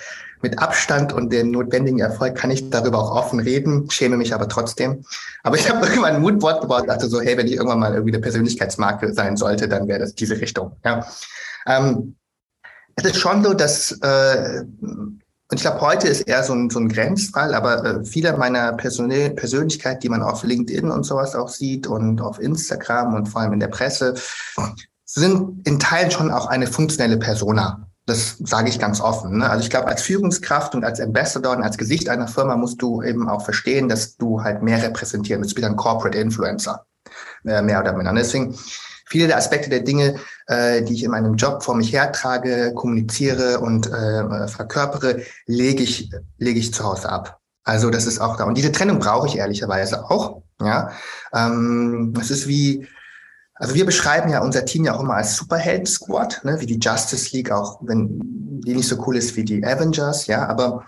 [0.42, 4.48] mit Abstand und dem notwendigen Erfolg kann ich darüber auch offen reden, schäme mich aber
[4.48, 5.04] trotzdem.
[5.44, 8.14] Aber ich habe irgendwann ein Moodboard gebaut, dachte so, hey, wenn ich irgendwann mal irgendwie
[8.14, 10.76] eine Persönlichkeitsmarke sein sollte, dann wäre das diese Richtung.
[10.86, 11.06] Ja.
[11.68, 12.16] Ähm,
[12.96, 14.64] es ist schon so, dass äh,
[15.52, 18.74] und ich glaube, heute ist eher so ein, so ein Grenzfall, aber äh, viele meiner
[18.74, 23.42] Person Persönlichkeit, die man auf LinkedIn und sowas auch sieht und auf Instagram und vor
[23.42, 24.14] allem in der Presse,
[25.06, 27.89] sind in Teilen schon auch eine funktionelle Persona.
[28.10, 29.38] Das sage ich ganz offen.
[29.38, 29.50] Ne?
[29.50, 33.02] Also ich glaube, als Führungskraft und als Ambassador und als Gesicht einer Firma musst du
[33.04, 36.86] eben auch verstehen, dass du halt mehr repräsentieren bist ein Corporate Influencer,
[37.46, 38.14] äh, mehr oder minder.
[38.14, 38.56] deswegen
[39.10, 40.16] viele der Aspekte der Dinge,
[40.48, 46.12] äh, die ich in meinem Job vor mich hertrage, kommuniziere und äh, verkörpere, lege ich,
[46.38, 47.40] lege ich zu Hause ab.
[47.64, 48.46] Also das ist auch da.
[48.46, 50.42] Und diese Trennung brauche ich ehrlicherweise auch.
[50.62, 50.92] Ja,
[51.34, 52.88] ähm, es ist wie,
[53.60, 57.36] also wir beschreiben ja unser Team ja auch immer als Superheld-Squad, ne, wie die Justice
[57.36, 58.20] League, auch wenn
[58.64, 60.86] die nicht so cool ist wie die Avengers, ja, aber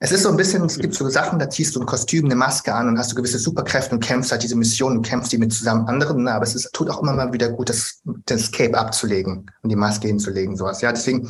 [0.00, 2.36] es ist so ein bisschen, es gibt so Sachen, da ziehst du ein Kostüm, eine
[2.36, 5.38] Maske an und hast du gewisse Superkräfte und kämpfst halt diese Mission und kämpfst die
[5.38, 6.24] mit zusammen anderen.
[6.24, 6.32] Ne?
[6.32, 9.76] Aber es ist, tut auch immer mal wieder gut, das, das Cape abzulegen und die
[9.76, 10.82] Maske hinzulegen, sowas.
[10.82, 11.28] Ja, deswegen,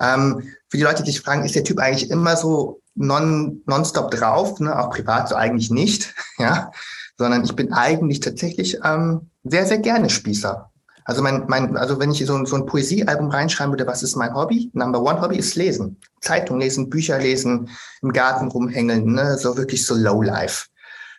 [0.00, 4.10] ähm, für die Leute, die sich fragen, ist der Typ eigentlich immer so non, nonstop
[4.10, 4.78] drauf, ne?
[4.78, 6.72] auch privat so eigentlich nicht, ja,
[7.16, 10.70] sondern ich bin eigentlich tatsächlich ähm, sehr, sehr gerne Spießer.
[11.04, 14.34] Also mein, mein, also wenn ich so, so ein Poesiealbum reinschreiben würde, was ist mein
[14.34, 14.70] Hobby?
[14.72, 15.98] Number one Hobby ist Lesen.
[16.22, 17.68] Zeitung lesen, Bücher lesen,
[18.00, 19.36] im Garten rumhängeln, ne?
[19.36, 20.66] so wirklich so Low Life.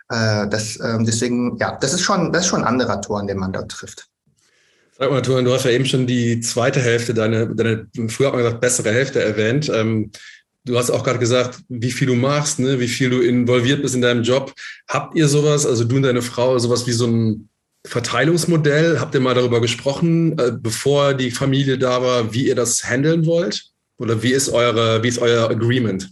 [0.10, 3.28] Äh, das, äh, deswegen, ja, das ist schon, das ist schon ein anderer Tor, an
[3.28, 4.08] dem man dort trifft.
[4.98, 8.34] Sag mal, Turan, du hast ja eben schon die zweite Hälfte, deine, deine früher hat
[8.34, 9.70] man gesagt, bessere Hälfte erwähnt.
[9.72, 10.12] Ähm,
[10.64, 12.80] du hast auch gerade gesagt, wie viel du machst, ne?
[12.80, 14.54] wie viel du involviert bist in deinem Job.
[14.88, 17.50] Habt ihr sowas, also du und deine Frau, sowas wie so ein
[17.86, 19.00] Verteilungsmodell?
[19.00, 23.26] Habt ihr mal darüber gesprochen, äh, bevor die Familie da war, wie ihr das handeln
[23.26, 23.72] wollt?
[23.98, 26.12] Oder wie ist eure, wie ist euer Agreement?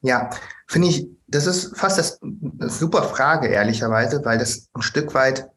[0.00, 0.30] Ja,
[0.66, 5.48] finde ich, das ist fast das, das super Frage, ehrlicherweise, weil das ein Stück weit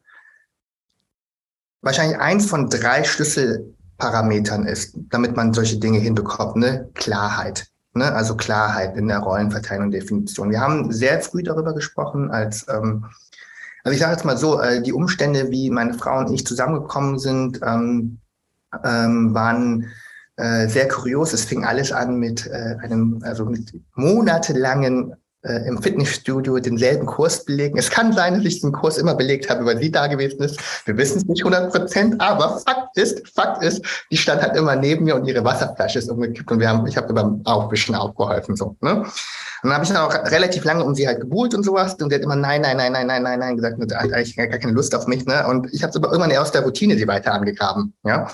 [1.82, 6.88] wahrscheinlich eins von drei Schlüsselparametern ist, damit man solche Dinge hinbekommt, ne?
[6.94, 7.66] Klarheit.
[7.94, 8.12] Ne?
[8.12, 10.50] Also Klarheit in der Rollenverteilung und Definition.
[10.50, 13.06] Wir haben sehr früh darüber gesprochen, als ähm,
[13.86, 17.20] also ich sage jetzt mal so, äh, die Umstände, wie meine Frau und ich zusammengekommen
[17.20, 18.18] sind, ähm,
[18.84, 19.86] ähm, waren
[20.34, 21.32] äh, sehr kurios.
[21.32, 27.44] Es fing alles an mit äh, einem, also mit monatelangen äh, im Fitnessstudio denselben Kurs
[27.44, 27.78] belegen.
[27.78, 30.58] Es kann sein, dass ich den Kurs immer belegt habe, weil sie da gewesen ist.
[30.84, 34.74] Wir wissen es nicht 100 Prozent, aber Fakt ist, Fakt ist, die stand halt immer
[34.74, 38.56] neben mir und ihre Wasserflasche ist umgekippt und wir haben, ich habe beim Aufwischen aufgeholfen,
[38.56, 39.06] so, ne?
[39.62, 42.10] Und dann habe ich dann auch relativ lange um sie halt gebuhlt und sowas und
[42.10, 44.72] sie hat immer nein, nein, nein, nein, nein, nein, nein gesagt, hat eigentlich gar keine
[44.72, 45.46] Lust auf mich, ne?
[45.46, 48.28] Und ich habe es aber irgendwann eher aus der Routine sie weiter angegraben, ja?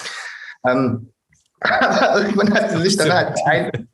[0.67, 1.13] Ähm,
[1.61, 3.89] aber irgendwann hat sie sich dann halt ein,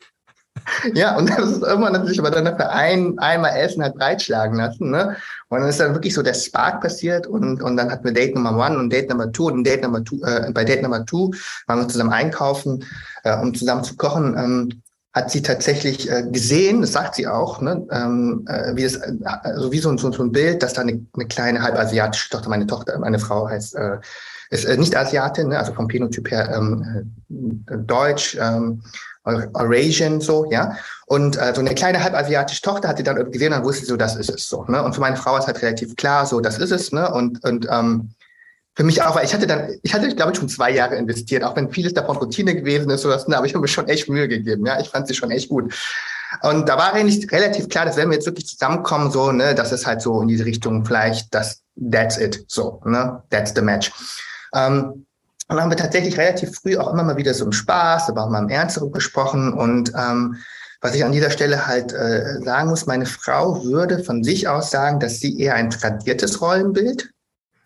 [0.94, 4.90] ja, und das ist irgendwann natürlich aber dann für ein, einmal Essen halt breitschlagen lassen.
[4.90, 5.16] Ne?
[5.48, 8.34] Und dann ist dann wirklich so der Spark passiert und, und dann hatten wir Date
[8.34, 11.32] Nummer One und Date Number Two und Date Number Two, äh, bei Date Number Two
[11.66, 12.84] waren wir zusammen einkaufen,
[13.24, 14.36] äh, um zusammen zu kochen.
[14.36, 14.82] Ähm,
[15.18, 19.12] hat sie tatsächlich äh, gesehen, das sagt sie auch, ne, ähm, äh, wie das, äh,
[19.24, 22.66] also wie so, so, so ein Bild, dass da eine, eine kleine halbasiatische Tochter, meine
[22.66, 23.98] Tochter, meine Frau heißt, äh,
[24.50, 27.12] ist äh, nicht Asiatin, ne, also vom Phänotyp her ähm,
[27.68, 28.83] äh, deutsch, ähm,
[29.24, 30.76] Eurasian so, ja.
[31.07, 34.16] Und äh, so eine kleine halbasiatische Tochter hat sie dann gesehen und wusste so, das
[34.16, 34.64] ist es so.
[34.68, 34.83] Ne?
[34.83, 36.92] Und für meine Frau ist halt relativ klar, so, das ist es.
[36.92, 37.12] Ne?
[37.12, 38.11] Und, und ähm,
[38.78, 41.42] für mich auch, weil ich hatte dann, ich hatte, glaube ich, schon zwei Jahre investiert,
[41.42, 44.08] auch wenn vieles davon Routine gewesen ist, sowas, ne, aber ich habe mir schon echt
[44.08, 44.78] Mühe gegeben, ja.
[44.78, 45.74] Ich fand sie schon echt gut.
[46.42, 49.72] Und da war eigentlich relativ klar, dass wenn wir jetzt wirklich zusammenkommen, so, ne, das
[49.72, 51.60] ist halt so in diese Richtung vielleicht, das,
[51.90, 53.90] that's it, so, ne, that's the match.
[54.54, 55.04] Ähm,
[55.48, 58.26] und dann haben wir tatsächlich relativ früh auch immer mal wieder so im Spaß, aber
[58.26, 59.54] auch mal im Ernst gesprochen.
[59.54, 60.36] Und ähm,
[60.80, 64.70] was ich an dieser Stelle halt äh, sagen muss, meine Frau würde von sich aus
[64.70, 67.10] sagen, dass sie eher ein tradiertes Rollenbild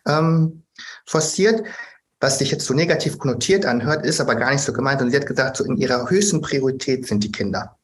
[0.07, 0.62] ähm,
[1.07, 1.65] forciert.
[2.21, 5.03] Was sich jetzt so negativ konnotiert anhört, ist aber gar nicht so gemeint.
[5.03, 7.77] Und sie hat gesagt, so in ihrer höchsten Priorität sind die Kinder.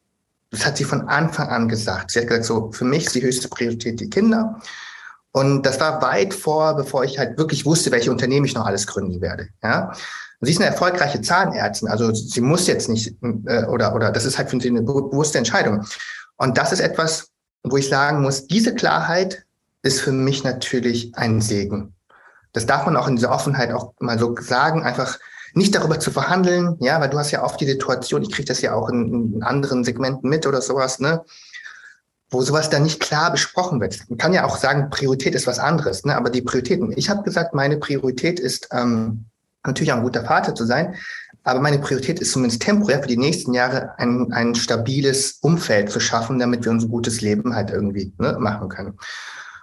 [0.51, 2.11] Das hat sie von Anfang an gesagt.
[2.11, 4.59] Sie hat gesagt, so für mich ist die höchste Priorität die Kinder.
[5.31, 8.87] Und das war weit vor, bevor ich halt wirklich wusste, welche Unternehmen ich noch alles
[8.87, 9.49] gründen werde.
[9.61, 9.89] Ja.
[10.39, 13.13] Und sie ist eine erfolgreiche Zahnärztin, also sie muss jetzt nicht,
[13.45, 15.85] äh, oder, oder das ist halt für sie eine bewusste Entscheidung.
[16.37, 17.29] Und das ist etwas,
[17.63, 19.45] wo ich sagen muss, diese Klarheit
[19.83, 21.93] ist für mich natürlich ein Segen.
[22.53, 25.19] Das darf man auch in dieser Offenheit auch mal so sagen, einfach
[25.53, 28.61] nicht darüber zu verhandeln, ja, weil du hast ja oft die Situation, ich kriege das
[28.61, 31.23] ja auch in, in anderen Segmenten mit oder sowas, ne?
[32.31, 34.07] wo sowas dann nicht klar besprochen wird.
[34.07, 36.15] Man kann ja auch sagen, Priorität ist was anderes, ne?
[36.15, 36.93] aber die Prioritäten.
[36.95, 39.25] Ich habe gesagt, meine Priorität ist ähm,
[39.65, 40.95] natürlich auch ein guter Vater zu sein,
[41.43, 45.99] aber meine Priorität ist zumindest temporär für die nächsten Jahre ein, ein stabiles Umfeld zu
[45.99, 48.99] schaffen, damit wir uns ein gutes Leben halt irgendwie ne, machen können.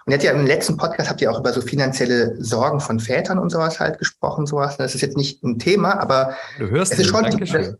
[0.07, 3.39] Und jetzt ja im letzten Podcast habt ihr auch über so finanzielle Sorgen von Vätern
[3.39, 4.77] und sowas halt gesprochen, sowas.
[4.77, 7.75] Das ist jetzt nicht ein Thema, aber du hörst es ist schon, Dankeschön.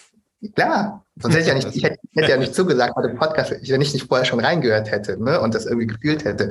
[0.54, 3.50] Klar, sonst hätte ich ja nicht, ich hätte, hätte ja nicht zugesagt bei dem Podcast,
[3.50, 6.48] wenn ich nicht vorher schon reingehört hätte ne, und das irgendwie gefühlt hätte.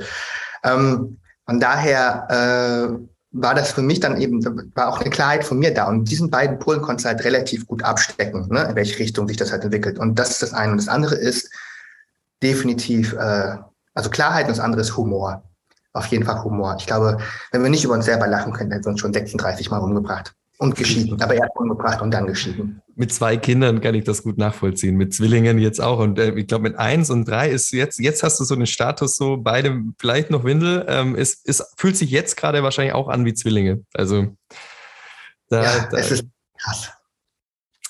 [0.62, 4.44] Ähm, von daher äh, war das für mich dann eben,
[4.76, 5.88] war auch eine Klarheit von mir da.
[5.88, 9.36] Und diesen beiden Polen konnte es halt relativ gut abstecken, ne, in welche Richtung sich
[9.36, 9.98] das halt entwickelt.
[9.98, 10.70] Und das ist das eine.
[10.70, 11.50] Und das andere ist
[12.44, 13.56] definitiv, äh,
[13.96, 15.42] also Klarheit und das andere ist Humor.
[15.92, 16.76] Auf jeden Fall Humor.
[16.78, 17.18] Ich glaube,
[17.50, 20.34] wenn wir nicht über uns selber lachen könnten, hätten wir uns schon 36 Mal umgebracht.
[20.58, 22.80] Und geschieden, aber erst umgebracht und dann geschieden.
[22.94, 25.98] Mit zwei Kindern kann ich das gut nachvollziehen, mit Zwillingen jetzt auch.
[25.98, 28.66] Und äh, ich glaube, mit eins und drei ist jetzt, jetzt hast du so einen
[28.66, 30.86] Status, so beide vielleicht noch Windel.
[30.88, 33.82] Ähm, es, es fühlt sich jetzt gerade wahrscheinlich auch an wie Zwillinge.
[33.92, 34.34] Also
[35.50, 36.24] da, ja, da, es ist
[36.58, 36.90] krass.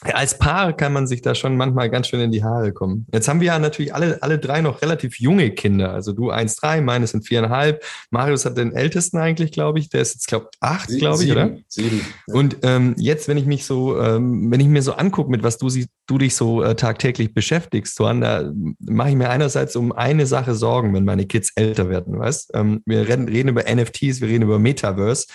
[0.03, 3.07] Als Paar kann man sich da schon manchmal ganz schön in die Haare kommen.
[3.13, 5.93] Jetzt haben wir ja natürlich alle, alle drei noch relativ junge Kinder.
[5.93, 7.83] Also du 1,3, meine sind viereinhalb.
[8.11, 9.89] Marius hat den ältesten eigentlich, glaube ich.
[9.89, 11.57] Der ist jetzt, glaube ich, acht, glaube ich, oder?
[11.69, 12.03] Sieben.
[12.27, 12.35] Ja.
[12.35, 15.57] Und ähm, jetzt, wenn ich mich so, ähm, wenn ich mir so angucke, mit was
[15.57, 15.71] du,
[16.07, 20.55] du dich so äh, tagtäglich beschäftigst, Tuan, da mache ich mir einerseits um eine Sache
[20.55, 22.51] Sorgen, wenn meine Kids älter werden, weißt?
[22.55, 25.27] Ähm, wir reden, reden über NFTs, wir reden über Metaverse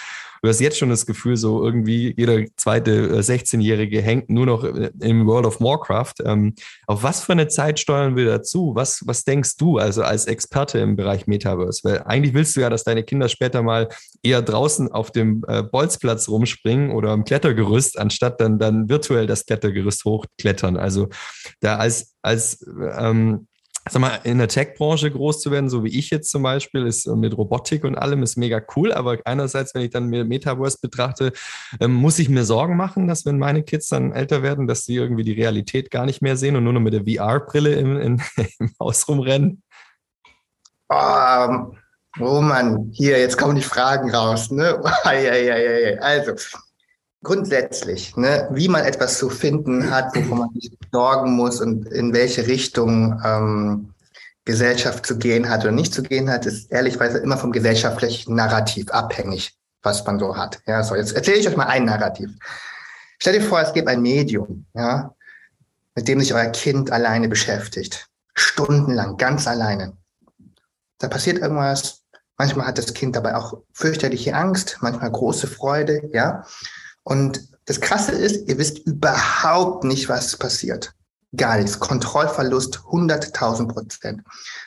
[0.42, 4.64] du hast jetzt schon das Gefühl, so irgendwie jeder zweite 16-Jährige äh, hängt nur noch
[4.64, 6.14] im World of Warcraft.
[6.26, 6.56] Ähm,
[6.88, 8.74] auf was für eine Zeit steuern wir dazu?
[8.76, 11.82] Was, was denkst du also als Experte im Bereich Metaverse?
[11.84, 13.90] Weil eigentlich willst du ja, dass deine Kinder später mal
[14.24, 19.46] eher draußen auf dem äh, Bolzplatz rumspringen oder am Klettergerüst, anstatt dann, dann virtuell das
[19.46, 20.78] Klettergerüst hochklettern.
[20.78, 21.10] Also
[21.60, 22.66] da als, als
[22.98, 23.48] ähm,
[23.89, 27.08] sag mal, in der Tech-Branche groß zu werden, so wie ich jetzt zum Beispiel, ist
[27.08, 28.94] äh, mit Robotik und allem, ist mega cool.
[28.94, 31.34] Aber einerseits, wenn ich dann mir Metaverse betrachte,
[31.80, 34.96] ähm, muss ich mir Sorgen machen, dass wenn meine Kids dann älter werden, dass sie
[34.96, 38.22] irgendwie die Realität gar nicht mehr sehen und nur noch mit der VR-Brille im, in,
[38.60, 39.63] im Haus rumrennen.
[40.89, 41.74] Oh,
[42.20, 44.52] oh Mann, hier, jetzt kommen die Fragen raus.
[44.52, 44.80] Ne?
[46.02, 46.34] Also,
[47.24, 52.14] grundsätzlich, ne, wie man etwas zu finden hat, wovon man sich sorgen muss und in
[52.14, 53.94] welche Richtung ähm,
[54.46, 58.90] Gesellschaft zu gehen hat oder nicht zu gehen hat, ist ehrlichweise immer vom gesellschaftlichen Narrativ
[58.90, 60.60] abhängig, was man so hat.
[60.66, 62.32] Ja, so jetzt erzähle ich euch mal ein Narrativ.
[63.20, 65.14] Stell dir vor, es gibt ein Medium, ja,
[65.94, 69.96] mit dem sich euer Kind alleine beschäftigt, stundenlang, ganz alleine.
[70.98, 72.02] Da passiert irgendwas.
[72.38, 76.44] Manchmal hat das Kind dabei auch fürchterliche Angst, manchmal große Freude, ja.
[77.04, 80.94] Und das Krasse ist, ihr wisst überhaupt nicht, was passiert.
[81.36, 81.80] Gar nichts.
[81.80, 84.22] Kontrollverlust 100.000 Prozent.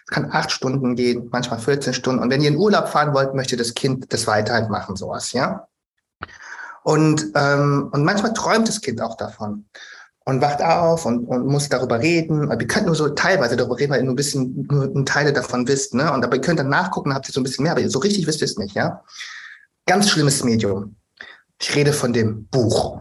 [0.06, 2.22] Es kann acht Stunden gehen, manchmal 14 Stunden.
[2.22, 5.32] Und wenn ihr in Urlaub fahren wollt, möchte das Kind das weiter halt machen, sowas,
[5.32, 5.68] ja.
[6.82, 9.66] Und, ähm, und manchmal träumt das Kind auch davon
[10.24, 12.48] und wacht auf und, und muss darüber reden.
[12.48, 15.68] Wir könnt nur so teilweise darüber reden, weil ihr nur ein bisschen, nur Teile davon
[15.68, 16.12] wisst, ne?
[16.12, 18.26] Und aber ihr könnt dann nachgucken, habt ihr so ein bisschen mehr, aber so richtig
[18.26, 19.02] wisst ihr es nicht, ja.
[19.86, 20.96] Ganz schlimmes Medium.
[21.64, 23.00] Ich rede von dem Buch.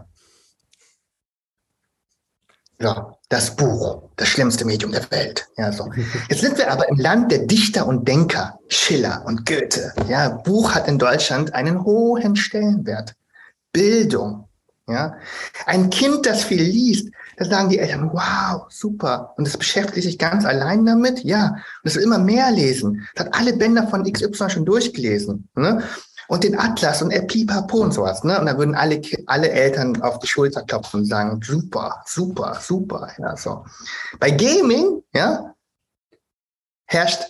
[2.80, 5.46] Ja, das Buch, das schlimmste Medium der Welt.
[5.58, 5.90] Ja, so.
[6.30, 9.92] Jetzt sind wir aber im Land der Dichter und Denker, Schiller und Goethe.
[10.08, 13.14] Ja, Buch hat in Deutschland einen hohen Stellenwert.
[13.70, 14.48] Bildung.
[14.88, 15.18] Ja,
[15.66, 19.34] ein Kind, das viel liest, da sagen die Eltern, wow, super.
[19.36, 21.22] Und es beschäftigt sich ganz allein damit.
[21.22, 23.06] Ja, und es will immer mehr lesen.
[23.14, 25.48] Es hat alle Bänder von XY schon durchgelesen.
[25.54, 25.82] Ne?
[26.28, 28.24] Und den Atlas und Pipapo und sowas.
[28.24, 28.38] Ne?
[28.38, 33.08] Und da würden alle, alle Eltern auf die Schulter klopfen und sagen, super, super, super.
[33.18, 33.64] Ja, so.
[34.18, 35.54] Bei Gaming ja,
[36.86, 37.22] herrscht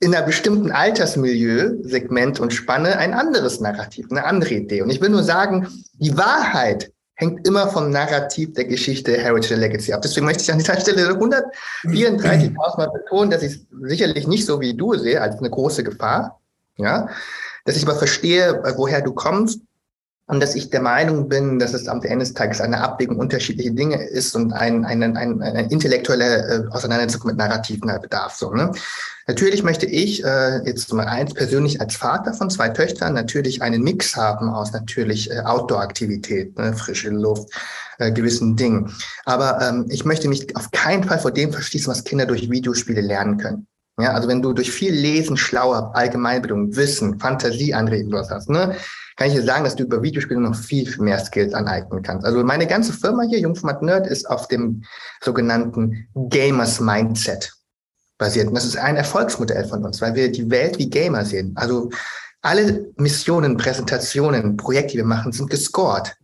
[0.00, 4.82] in einer bestimmten Altersmilieu, Segment und Spanne ein anderes Narrativ, eine andere Idee.
[4.82, 9.92] Und ich will nur sagen, die Wahrheit hängt immer vom Narrativ der Geschichte Heritage Legacy
[9.92, 10.00] ab.
[10.02, 14.58] Deswegen möchte ich an dieser Stelle 134.000 Mal betonen, dass ich es sicherlich nicht so
[14.58, 16.40] wie du sehe, als eine große Gefahr.
[16.78, 17.08] Ja,
[17.64, 19.60] dass ich aber verstehe, äh, woher du kommst
[20.30, 23.72] und dass ich der Meinung bin, dass es am Ende des Tages eine Abwägung unterschiedlicher
[23.72, 28.36] Dinge ist und ein, ein, ein, eine intellektuelle äh, Auseinandersetzung mit Narrativen halt bedarf.
[28.36, 28.70] So, ne?
[29.26, 33.82] Natürlich möchte ich äh, jetzt mal eins persönlich als Vater von zwei Töchtern natürlich einen
[33.82, 36.74] Mix haben aus natürlich äh, Outdoor-Aktivität, ne?
[36.74, 37.52] frische Luft,
[37.98, 38.94] äh, gewissen Dingen.
[39.24, 43.00] Aber ähm, ich möchte mich auf keinen Fall vor dem verschließen, was Kinder durch Videospiele
[43.00, 43.66] lernen können.
[44.00, 48.76] Ja, also wenn du durch viel Lesen, schlauer, Allgemeinbildung, Wissen, Fantasie anregen hast, ne,
[49.16, 52.24] kann ich dir sagen, dass du über Videospiele noch viel, viel mehr Skills aneignen kannst.
[52.24, 54.82] Also meine ganze Firma hier, Jungformat Nerd, ist auf dem
[55.22, 57.52] sogenannten Gamers Mindset
[58.16, 58.48] basiert.
[58.48, 61.52] Und das ist ein Erfolgsmodell von uns, weil wir die Welt wie Gamer sehen.
[61.56, 61.90] Also
[62.42, 66.16] alle Missionen, Präsentationen, Projekte, die wir machen, sind gescored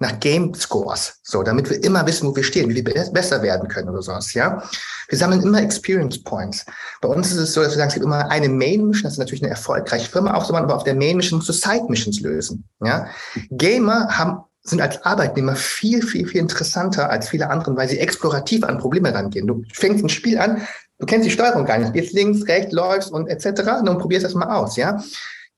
[0.00, 3.68] nach Game Scores, so, damit wir immer wissen, wo wir stehen, wie wir besser werden
[3.68, 4.62] können oder sowas, ja.
[5.08, 6.64] Wir sammeln immer Experience Points.
[7.00, 9.14] Bei uns ist es so, dass wir sagen, es gibt immer eine Main Mission, das
[9.14, 12.20] ist natürlich eine erfolgreiche Firma aufzubauen, aber auf der Main Mission musst du Side Missions
[12.20, 13.08] lösen, ja.
[13.50, 18.64] Gamer haben sind als Arbeitnehmer viel, viel, viel interessanter als viele anderen, weil sie explorativ
[18.64, 19.46] an Probleme rangehen.
[19.46, 20.66] Du fängst ein Spiel an,
[20.98, 23.80] du kennst die Steuerung gar nicht, gehst links, rechts, läufst und etc.
[23.80, 25.02] und probierst das mal aus, ja.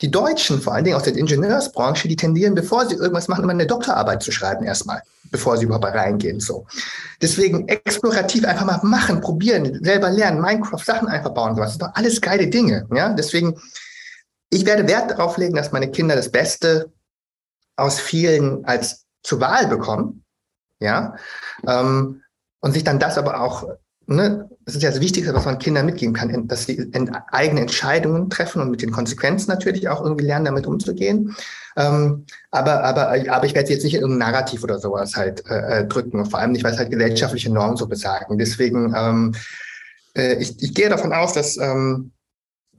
[0.00, 3.52] Die Deutschen, vor allen Dingen aus der Ingenieursbranche, die tendieren, bevor sie irgendwas machen, immer
[3.52, 6.40] eine Doktorarbeit zu schreiben erstmal, bevor sie überhaupt reingehen.
[6.40, 6.66] So.
[7.20, 11.68] Deswegen explorativ einfach mal machen, probieren, selber lernen, Minecraft Sachen einfach bauen, sowas.
[11.68, 12.86] Das sind doch alles geile Dinge.
[12.94, 13.60] Ja, deswegen,
[14.48, 16.90] ich werde Wert darauf legen, dass meine Kinder das Beste
[17.76, 20.24] aus vielen als zur Wahl bekommen.
[20.78, 21.14] Ja,
[21.66, 22.22] ähm,
[22.60, 23.68] und sich dann das aber auch
[24.10, 26.90] ne, das ist ja das Wichtigste, was man Kindern mitgeben kann, dass sie
[27.32, 31.34] eigene Entscheidungen treffen und mit den Konsequenzen natürlich auch irgendwie lernen, damit umzugehen.
[31.76, 35.44] Ähm, aber, aber, aber ich werde sie jetzt nicht in ein Narrativ oder sowas halt
[35.48, 38.38] äh, äh, drücken, vor allem nicht, weil es halt gesellschaftliche Normen so besagen.
[38.38, 39.34] Deswegen, ähm,
[40.16, 42.10] äh, ich, ich gehe davon aus, dass, ähm,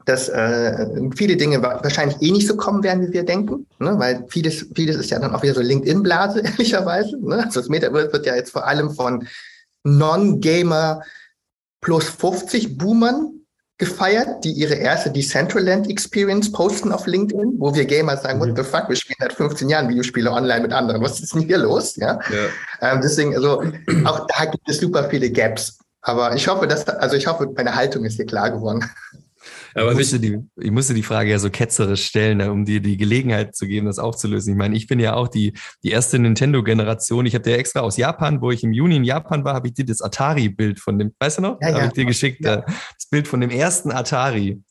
[0.05, 3.97] dass äh, viele Dinge wahrscheinlich eh nicht so kommen werden, wie wir denken, ne?
[3.97, 7.17] weil vieles, vieles ist ja dann auch wieder so LinkedIn-Blase, ehrlicherweise.
[7.21, 7.45] Ne?
[7.45, 9.27] Also das Metaverse wird ja jetzt vor allem von
[9.83, 11.01] Non-Gamer
[11.81, 13.41] plus 50 Boomern
[13.77, 18.49] gefeiert, die ihre erste Decentraland Experience posten auf LinkedIn, wo wir Gamers sagen, mhm.
[18.49, 21.01] what the fuck, wir spielen seit 15 Jahren Videospiele online mit anderen.
[21.01, 21.95] Was ist denn hier los?
[21.95, 22.19] Ja.
[22.31, 22.91] ja.
[22.93, 23.63] Ähm, deswegen, also
[24.05, 25.79] auch da gibt es super viele Gaps.
[26.03, 28.87] Aber ich hoffe, dass, also ich hoffe, meine Haltung ist hier klar geworden.
[29.75, 32.81] Aber ich musste, die, ich musste die Frage ja so ketzerisch stellen, ne, um dir
[32.81, 34.53] die Gelegenheit zu geben, das aufzulösen.
[34.53, 35.53] Ich meine, ich bin ja auch die,
[35.83, 37.25] die erste Nintendo-Generation.
[37.25, 39.73] Ich habe dir extra aus Japan, wo ich im Juni in Japan war, habe ich
[39.73, 41.57] dir das Atari-Bild von dem, weißt du noch?
[41.61, 41.85] Ja, habe ja.
[41.87, 42.55] ich dir geschickt, ja.
[42.55, 44.61] Äh, das Bild von dem ersten Atari.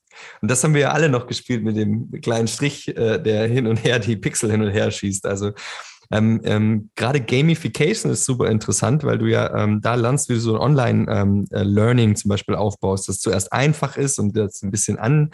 [0.40, 3.66] Und das haben wir ja alle noch gespielt mit dem kleinen Strich, äh, der hin
[3.66, 5.26] und her die Pixel hin und her schießt.
[5.26, 5.52] Also
[6.10, 10.40] ähm, ähm, Gerade Gamification ist super interessant, weil du ja ähm, da lernst, wie du
[10.40, 14.72] so ein Online-Learning ähm, äh, zum Beispiel aufbaust, das zuerst einfach ist und das ein
[14.72, 15.30] bisschen an,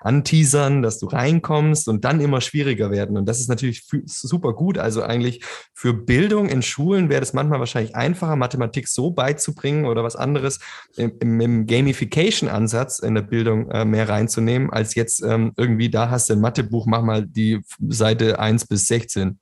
[0.00, 3.16] anteasern, dass du reinkommst und dann immer schwieriger werden.
[3.16, 4.76] Und das ist natürlich super gut.
[4.76, 10.04] Also eigentlich für Bildung in Schulen wäre es manchmal wahrscheinlich einfacher, Mathematik so beizubringen oder
[10.04, 10.60] was anderes
[10.96, 16.28] im, im, Gamification-Ansatz in der Bildung äh, mehr reinzunehmen, als jetzt ähm, irgendwie, da hast
[16.28, 19.38] du ein Mathebuch, mach mal die Seite 1 bis 16.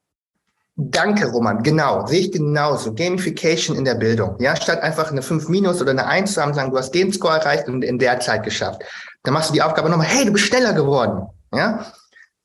[0.78, 1.62] Danke, Roman.
[1.62, 2.92] Genau, sehe ich genauso.
[2.92, 4.36] Gamification in der Bildung.
[4.40, 7.10] Ja, statt einfach eine 5 minus oder eine 1 zu haben, sagen, du hast den
[7.12, 8.82] Score erreicht und in der Zeit geschafft.
[9.22, 11.26] Dann machst du die Aufgabe nochmal, hey, du bist schneller geworden.
[11.54, 11.86] Ja,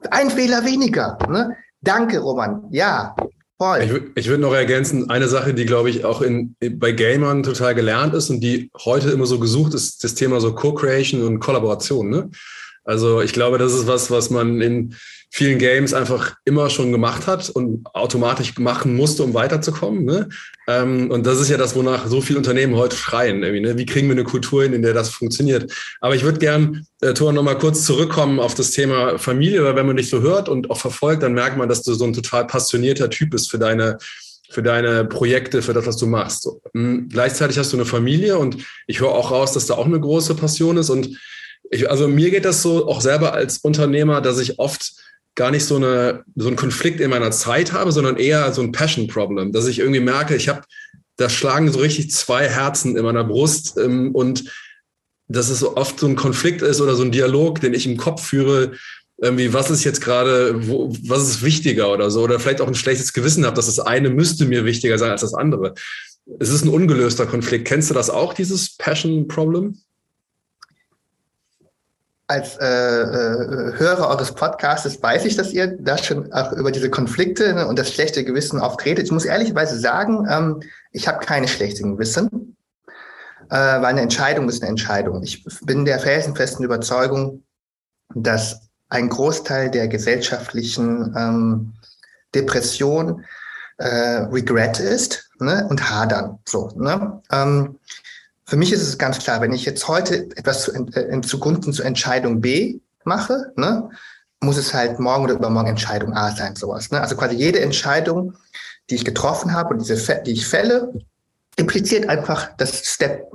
[0.09, 1.17] ein Fehler weniger.
[1.29, 1.57] Ne?
[1.81, 2.63] Danke, Roman.
[2.71, 3.17] Ja,
[3.57, 3.81] voll.
[3.81, 7.75] Ich, ich würde noch ergänzen, eine Sache, die, glaube ich, auch in, bei Gamern total
[7.75, 12.09] gelernt ist und die heute immer so gesucht ist, das Thema so Co-Creation und Kollaboration.
[12.09, 12.29] Ne?
[12.85, 14.95] Also ich glaube, das ist was, was man in
[15.33, 20.03] vielen Games einfach immer schon gemacht hat und automatisch machen musste, um weiterzukommen.
[20.03, 20.27] Ne?
[20.67, 23.39] Ähm, und das ist ja das, wonach so viele Unternehmen heute schreien.
[23.39, 23.77] Ne?
[23.77, 25.71] Wie kriegen wir eine Kultur hin, in der das funktioniert?
[26.01, 29.87] Aber ich würde gern, äh, Thor, nochmal kurz zurückkommen auf das Thema Familie, weil wenn
[29.87, 32.45] man dich so hört und auch verfolgt, dann merkt man, dass du so ein total
[32.45, 33.97] passionierter Typ bist für deine
[34.49, 36.45] für deine Projekte, für das, was du machst.
[36.73, 39.97] Hm, gleichzeitig hast du eine Familie und ich höre auch raus, dass da auch eine
[39.97, 40.89] große Passion ist.
[40.89, 41.17] Und
[41.69, 44.91] ich, also mir geht das so auch selber als Unternehmer, dass ich oft
[45.35, 48.71] gar nicht so, eine, so einen Konflikt in meiner Zeit habe, sondern eher so ein
[48.71, 50.61] Passion-Problem, dass ich irgendwie merke, ich habe,
[51.17, 54.51] da schlagen so richtig zwei Herzen in meiner Brust ähm, und
[55.27, 57.97] dass es so oft so ein Konflikt ist oder so ein Dialog, den ich im
[57.97, 58.73] Kopf führe,
[59.21, 63.13] irgendwie, was ist jetzt gerade, was ist wichtiger oder so, oder vielleicht auch ein schlechtes
[63.13, 65.75] Gewissen habe, dass das eine müsste mir wichtiger sein als das andere.
[66.39, 67.67] Es ist ein ungelöster Konflikt.
[67.67, 69.79] Kennst du das auch, dieses Passion-Problem?
[72.31, 76.89] Als äh, äh, Hörer eures Podcasts weiß ich, dass ihr da schon auch über diese
[76.89, 79.05] Konflikte ne, und das schlechte Gewissen auftretet.
[79.05, 80.61] Ich muss ehrlicherweise sagen, ähm,
[80.93, 82.55] ich habe keine schlechten Gewissen,
[83.49, 85.21] äh, weil eine Entscheidung ist eine Entscheidung.
[85.23, 87.43] Ich bin der felsenfesten Überzeugung,
[88.15, 91.73] dass ein Großteil der gesellschaftlichen ähm,
[92.33, 93.25] Depression
[93.77, 96.39] äh, Regret ist ne, und Hadern.
[96.47, 97.21] So, ne?
[97.29, 97.77] Ähm,
[98.51, 101.85] für mich ist es ganz klar, wenn ich jetzt heute etwas zu, äh, zugunsten zur
[101.85, 103.89] Entscheidung B mache, ne,
[104.41, 106.91] muss es halt morgen oder übermorgen Entscheidung A sein, sowas.
[106.91, 106.99] Ne?
[106.99, 108.33] Also quasi jede Entscheidung,
[108.89, 110.91] die ich getroffen habe und diese, die ich fälle,
[111.55, 113.31] impliziert einfach, dass Step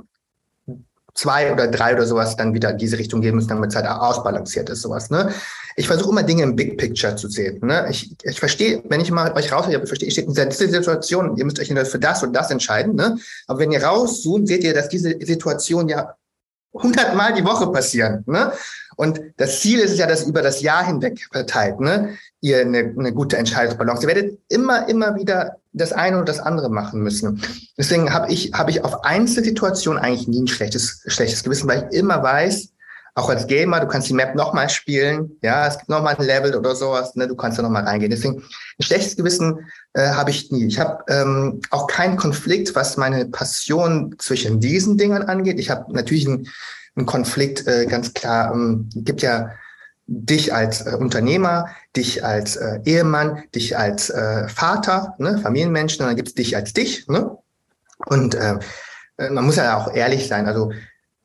[1.17, 3.87] zwei oder drei oder sowas dann wieder in diese Richtung gehen müssen, damit es halt
[3.87, 5.09] ausbalanciert ist, sowas.
[5.09, 5.33] Ne?
[5.75, 7.59] Ich versuche immer Dinge im Big Picture zu sehen.
[7.61, 7.87] Ne?
[7.89, 11.35] Ich, ich verstehe, wenn ich mal euch raushöre, ich verstehe, ich stehe in dieser Situation,
[11.35, 12.95] ihr müsst euch für das und das entscheiden.
[12.95, 13.17] Ne?
[13.47, 16.15] Aber wenn ihr rauszoomt, seht ihr, dass diese Situation ja
[16.71, 18.23] hundertmal die Woche passieren.
[18.27, 18.51] Ne?
[18.95, 23.13] Und das Ziel ist ja, dass über das Jahr hinweg verteilt, ne, ihr eine, eine
[23.13, 24.01] gute Entscheidungsbalance.
[24.01, 27.41] Ihr werdet immer, immer wieder das eine oder das andere machen müssen.
[27.77, 31.97] Deswegen habe ich, habe ich auf Einzelsituationen eigentlich nie ein schlechtes, schlechtes Gewissen, weil ich
[31.97, 32.69] immer weiß,
[33.15, 36.55] auch als Gamer, du kannst die Map nochmal spielen, ja, es gibt nochmal ein Level
[36.55, 38.11] oder sowas, ne, du kannst da nochmal reingehen.
[38.11, 40.67] Deswegen, ein schlechtes Gewissen äh, habe ich nie.
[40.67, 45.59] Ich habe ähm, auch keinen Konflikt, was meine Passion zwischen diesen Dingern angeht.
[45.59, 46.47] Ich habe natürlich ein
[46.97, 48.53] ein Konflikt äh, ganz klar.
[48.53, 49.51] Ähm, gibt ja
[50.07, 56.07] dich als äh, Unternehmer, dich als äh, Ehemann, dich als äh, Vater, ne, Familienmenschen, und
[56.07, 57.07] dann gibt es dich als dich.
[57.07, 57.37] Ne?
[58.05, 58.57] Und äh,
[59.17, 60.47] äh, man muss ja auch ehrlich sein.
[60.47, 60.71] Also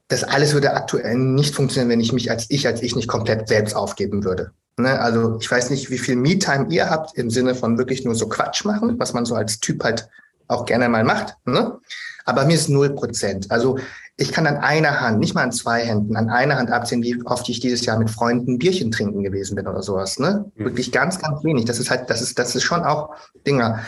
[0.08, 3.48] das alles würde aktuell nicht funktionieren, wenn ich mich als ich als ich nicht komplett
[3.48, 4.52] selbst aufgeben würde.
[4.76, 4.98] Ne?
[5.00, 8.28] Also ich weiß nicht, wie viel Me-Time ihr habt im Sinne von wirklich nur so
[8.28, 10.08] Quatsch machen, was man so als Typ halt
[10.48, 11.36] auch gerne mal macht.
[11.44, 11.78] Ne?
[12.24, 13.50] Aber mir ist null Prozent.
[13.50, 13.78] Also
[14.16, 17.22] ich kann an einer Hand, nicht mal an zwei Händen, an einer Hand abzählen, wie
[17.24, 20.18] oft ich dieses Jahr mit Freunden Bierchen trinken gewesen bin oder sowas.
[20.18, 20.50] Ne?
[20.54, 20.64] Mhm.
[20.64, 21.64] Wirklich ganz, ganz wenig.
[21.64, 23.14] Das ist halt, das ist, das ist schon auch
[23.46, 23.80] Dinger.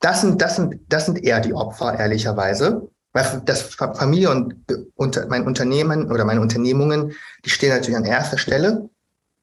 [0.00, 2.88] Das sind, das sind, das sind eher die Opfer, ehrlicherweise.
[3.12, 4.56] Weil das Familie und,
[4.96, 7.12] und mein Unternehmen oder meine Unternehmungen,
[7.44, 8.88] die stehen natürlich an erster Stelle.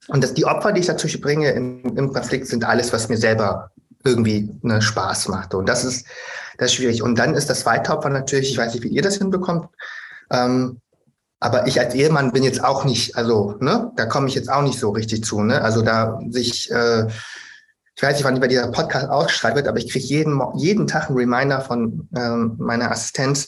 [0.08, 3.18] Und das, die Opfer, die ich dazu bringe im, im Konflikt, sind alles, was mir
[3.18, 3.72] selber
[4.04, 5.54] irgendwie ne, Spaß macht.
[5.54, 6.06] Und das ist,
[6.58, 7.02] das ist schwierig.
[7.02, 9.70] Und dann ist das zweite Opfer natürlich, ich weiß nicht, wie ihr das hinbekommt,
[10.32, 10.82] ähm,
[11.40, 14.62] aber ich als Ehemann bin jetzt auch nicht, also, ne, da komme ich jetzt auch
[14.62, 15.62] nicht so richtig zu, ne?
[15.62, 17.08] Also da sich, äh,
[17.96, 21.10] ich weiß nicht, wann über dieser Podcast ausgestrahlt wird, aber ich kriege jeden, jeden Tag
[21.10, 23.48] einen Reminder von ähm, meiner Assistenz,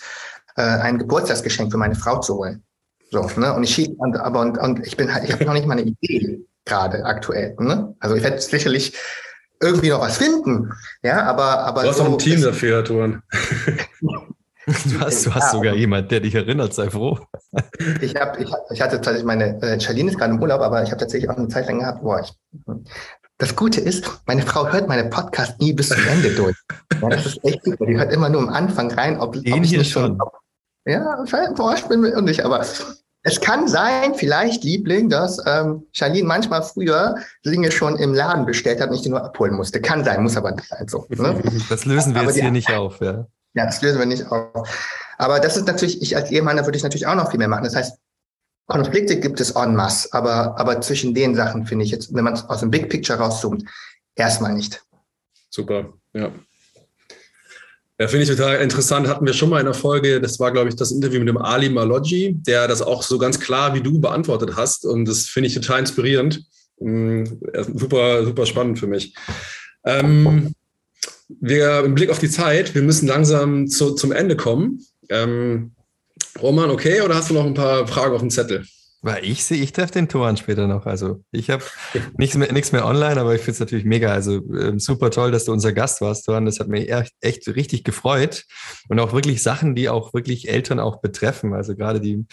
[0.55, 2.63] äh, ein Geburtstagsgeschenk für meine Frau zu holen.
[3.11, 3.53] So, ne?
[3.53, 5.84] Und ich schiebe, aber und, und ich bin halt, ich habe noch nicht mal eine
[5.84, 7.55] Idee gerade aktuell.
[7.59, 7.95] Ne?
[7.99, 8.97] Also ich werde sicherlich
[9.61, 10.73] irgendwie noch was finden.
[11.03, 11.84] Ja, aber, aber.
[11.84, 13.21] Du hast so, ein Team dafür, Tuan.
[14.86, 17.19] Du hast, du hast ja, sogar jemand, der dich erinnert, sei froh.
[18.01, 20.89] Ich, hab, ich, ich hatte tatsächlich meine, äh, Charlene ist gerade im Urlaub, aber ich
[20.89, 22.34] habe tatsächlich auch eine Zeit lang gehabt, boah, ich,
[23.38, 26.55] das Gute ist, meine Frau hört meine Podcast nie bis zum Ende durch.
[27.01, 27.86] Ja, das ist echt super.
[27.86, 30.19] Die hört immer nur am Anfang rein, ob, ob ich hier schon.
[30.21, 30.39] Ob,
[30.86, 32.63] ja, ich bin mir nicht, aber
[33.26, 37.15] es kann sein, vielleicht, Liebling, dass ähm, Charlene manchmal früher
[37.45, 39.82] Dinge schon im Laden bestellt hat und ich die nur abholen musste.
[39.82, 40.88] Kann sein, muss aber nicht sein.
[40.88, 41.41] So, ne?
[41.69, 43.26] Das lösen wir aber jetzt hier nicht auf, ja.
[43.53, 44.67] Ja, das lösen wir nicht auf.
[45.17, 47.47] Aber das ist natürlich, ich als Ehemann, da würde ich natürlich auch noch viel mehr
[47.47, 47.63] machen.
[47.63, 47.97] Das heißt,
[48.67, 52.33] Konflikte gibt es en masse, aber, aber zwischen den Sachen finde ich jetzt, wenn man
[52.33, 53.63] aus dem Big Picture rauszoomt,
[54.15, 54.83] erstmal nicht.
[55.49, 56.31] Super, ja.
[57.99, 59.07] Ja, finde ich total interessant.
[59.07, 61.37] Hatten wir schon mal in der Folge, das war, glaube ich, das Interview mit dem
[61.37, 64.85] Ali Maloggi, der das auch so ganz klar wie du beantwortet hast.
[64.85, 66.43] Und das finde ich total inspirierend.
[66.79, 67.23] Mm,
[67.75, 69.15] super, super spannend für mich.
[69.85, 70.53] Ähm,
[71.41, 74.85] wir im Blick auf die Zeit, wir müssen langsam zu, zum Ende kommen.
[75.09, 75.71] Ähm,
[76.41, 78.65] Roman, okay, oder hast du noch ein paar Fragen auf dem Zettel?
[79.05, 80.85] Weil ich sehe, ich treffe den Toran später noch.
[80.85, 81.61] Also ich habe
[82.17, 84.13] nichts mehr, nichts mehr online, aber ich finde es natürlich mega.
[84.13, 86.45] Also ähm, super toll, dass du unser Gast warst, Toran.
[86.45, 88.45] Das hat mich echt, echt richtig gefreut.
[88.87, 91.53] Und auch wirklich Sachen, die auch wirklich Eltern auch betreffen.
[91.53, 92.25] Also gerade die,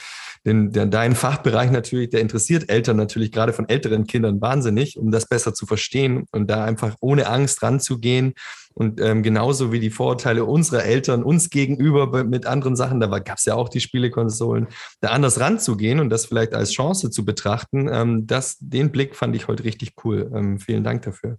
[0.47, 5.11] den, den, dein Fachbereich natürlich, der interessiert Eltern natürlich gerade von älteren Kindern wahnsinnig, um
[5.11, 8.35] das besser zu verstehen und da einfach ohne Angst ranzugehen
[8.75, 13.39] und ähm, genauso wie die Vorurteile unserer Eltern uns gegenüber mit anderen Sachen, da gab
[13.39, 14.69] es ja auch die Spielekonsolen,
[15.01, 19.35] da anders ranzugehen und das vielleicht als Chance zu betrachten, ähm, das, den Blick fand
[19.37, 20.31] ich heute richtig cool.
[20.35, 21.39] Ähm, vielen Dank dafür.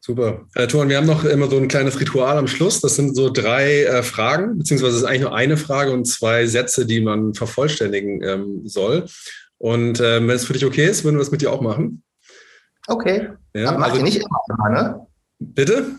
[0.00, 0.44] Super.
[0.54, 2.82] Äh, Thorn, wir haben noch immer so ein kleines Ritual am Schluss.
[2.82, 6.44] Das sind so drei äh, Fragen, beziehungsweise es ist eigentlich nur eine Frage und zwei
[6.44, 9.06] Sätze, die man vervollständigen ähm, soll.
[9.56, 12.02] Und äh, wenn es für dich okay ist, würden wir das mit dir auch machen.
[12.86, 13.30] Okay.
[13.54, 15.06] Ja, Aber macht also, ihr nicht immer, ne?
[15.38, 15.92] Bitte?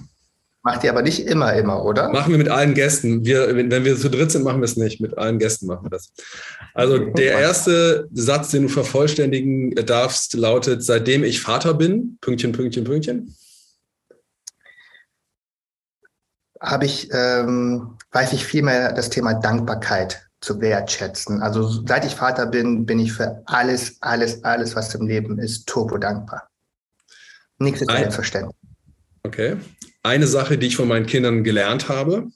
[0.66, 2.09] Macht ihr aber nicht immer, immer, oder?
[2.09, 3.24] Machen wir mit allen Gästen.
[3.24, 4.99] Wir, wenn wir zu dritt sind, machen wir es nicht.
[4.99, 6.11] Mit allen Gästen machen wir das.
[6.74, 12.84] Also der erste Satz, den du vervollständigen darfst, lautet, seitdem ich Vater bin, Pünktchen, Pünktchen,
[12.84, 13.36] Pünktchen.
[16.59, 21.43] Habe ich, ähm, weiß ich viel mehr das Thema Dankbarkeit zu wertschätzen.
[21.43, 25.68] Also seit ich Vater bin, bin ich für alles, alles, alles, was im Leben ist,
[25.68, 26.47] turbo dankbar.
[27.59, 28.57] Nichts ist selbstverständlich.
[29.22, 29.57] Okay
[30.06, 32.28] eine Sache, die ich von meinen Kindern gelernt habe?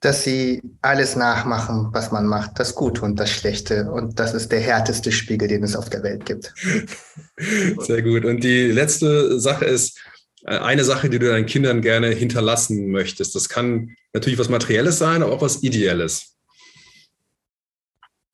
[0.00, 3.90] Dass sie alles nachmachen, was man macht, das Gute und das Schlechte.
[3.90, 6.52] Und das ist der härteste Spiegel, den es auf der Welt gibt.
[7.78, 8.24] Sehr gut.
[8.24, 9.98] Und die letzte Sache ist,
[10.44, 13.34] äh, eine Sache, die du deinen Kindern gerne hinterlassen möchtest.
[13.34, 16.36] Das kann natürlich was Materielles sein, aber auch was Ideelles.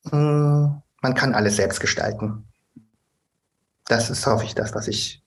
[0.09, 2.47] Hm, man kann alles selbst gestalten.
[3.85, 5.20] Das ist, hoffe ich, das, was ich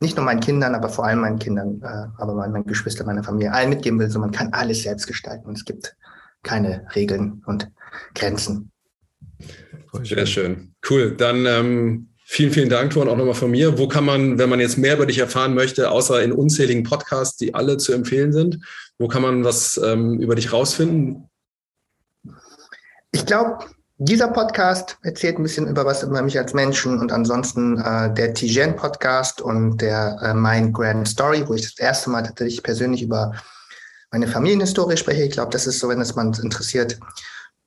[0.00, 3.24] nicht nur meinen Kindern, aber vor allem meinen Kindern, äh, aber meinen, meinen Geschwistern, meiner
[3.24, 5.96] Familie allen mitgeben will, so man kann alles selbst gestalten und es gibt
[6.42, 7.70] keine Regeln und
[8.14, 8.70] Grenzen.
[10.02, 10.74] Sehr schön.
[10.88, 11.16] Cool.
[11.16, 13.78] Dann ähm, vielen, vielen Dank, Tuan, auch nochmal von mir.
[13.78, 17.36] Wo kann man, wenn man jetzt mehr über dich erfahren möchte, außer in unzähligen Podcasts,
[17.36, 18.58] die alle zu empfehlen sind,
[18.98, 21.28] wo kann man was ähm, über dich rausfinden?
[23.12, 23.64] Ich glaube,
[23.98, 28.34] dieser Podcast erzählt ein bisschen über was über mich als Menschen und ansonsten äh, der
[28.34, 33.02] Tijen Podcast und der äh, Mein Grand Story, wo ich das erste Mal tatsächlich persönlich
[33.02, 33.32] über
[34.10, 35.22] meine Familienhistorie spreche.
[35.22, 36.98] Ich glaube, das ist so, wenn es man interessiert.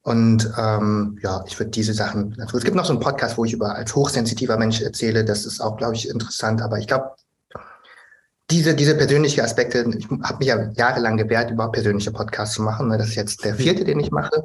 [0.02, 2.36] Und ähm, ja, ich würde diese Sachen.
[2.40, 5.26] Also es gibt noch so einen Podcast, wo ich über als hochsensitiver Mensch erzähle.
[5.26, 6.62] Das ist auch, glaube ich, interessant.
[6.62, 7.12] Aber ich glaube,
[8.50, 12.90] diese, diese persönlichen Aspekte, ich habe mich ja jahrelang gewehrt, über persönliche Podcasts zu machen.
[12.90, 14.44] Das ist jetzt der vierte, den ich mache.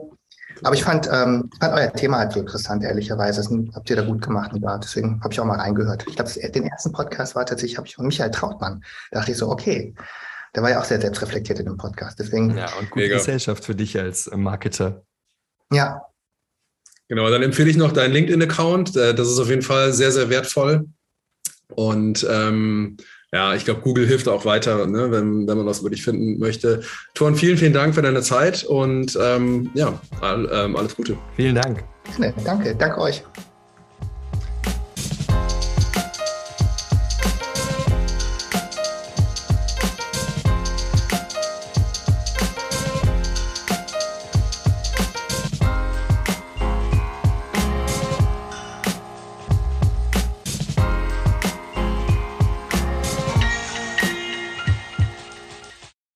[0.64, 3.42] Aber ich fand, ähm, fand euer Thema halt so interessant, ehrlicherweise.
[3.42, 4.52] Das habt ihr da gut gemacht.
[4.52, 6.04] Und da, deswegen habe ich auch mal reingehört.
[6.08, 8.82] Ich glaube, den ersten Podcast war tatsächlich, habe ich von Michael Trautmann.
[9.10, 9.94] Da dachte ich so, okay,
[10.54, 12.18] der war ja auch sehr selbstreflektiert in dem Podcast.
[12.18, 12.56] Deswegen.
[12.56, 13.18] Ja, und gute Mega.
[13.18, 15.04] Gesellschaft für dich als Marketer.
[15.70, 16.02] Ja.
[17.08, 18.96] Genau, dann empfehle ich noch deinen LinkedIn-Account.
[18.96, 20.88] Äh, das ist auf jeden Fall sehr, sehr wertvoll.
[21.74, 22.96] Und ähm,
[23.35, 26.39] ja, ich glaube, Google hilft auch weiter, ne, wenn, wenn man was über dich finden
[26.39, 26.82] möchte.
[27.14, 31.16] Thorn, vielen, vielen Dank für deine Zeit und ähm, ja, all, ähm, alles Gute.
[31.35, 31.82] Vielen Dank.
[32.45, 33.24] Danke, danke euch.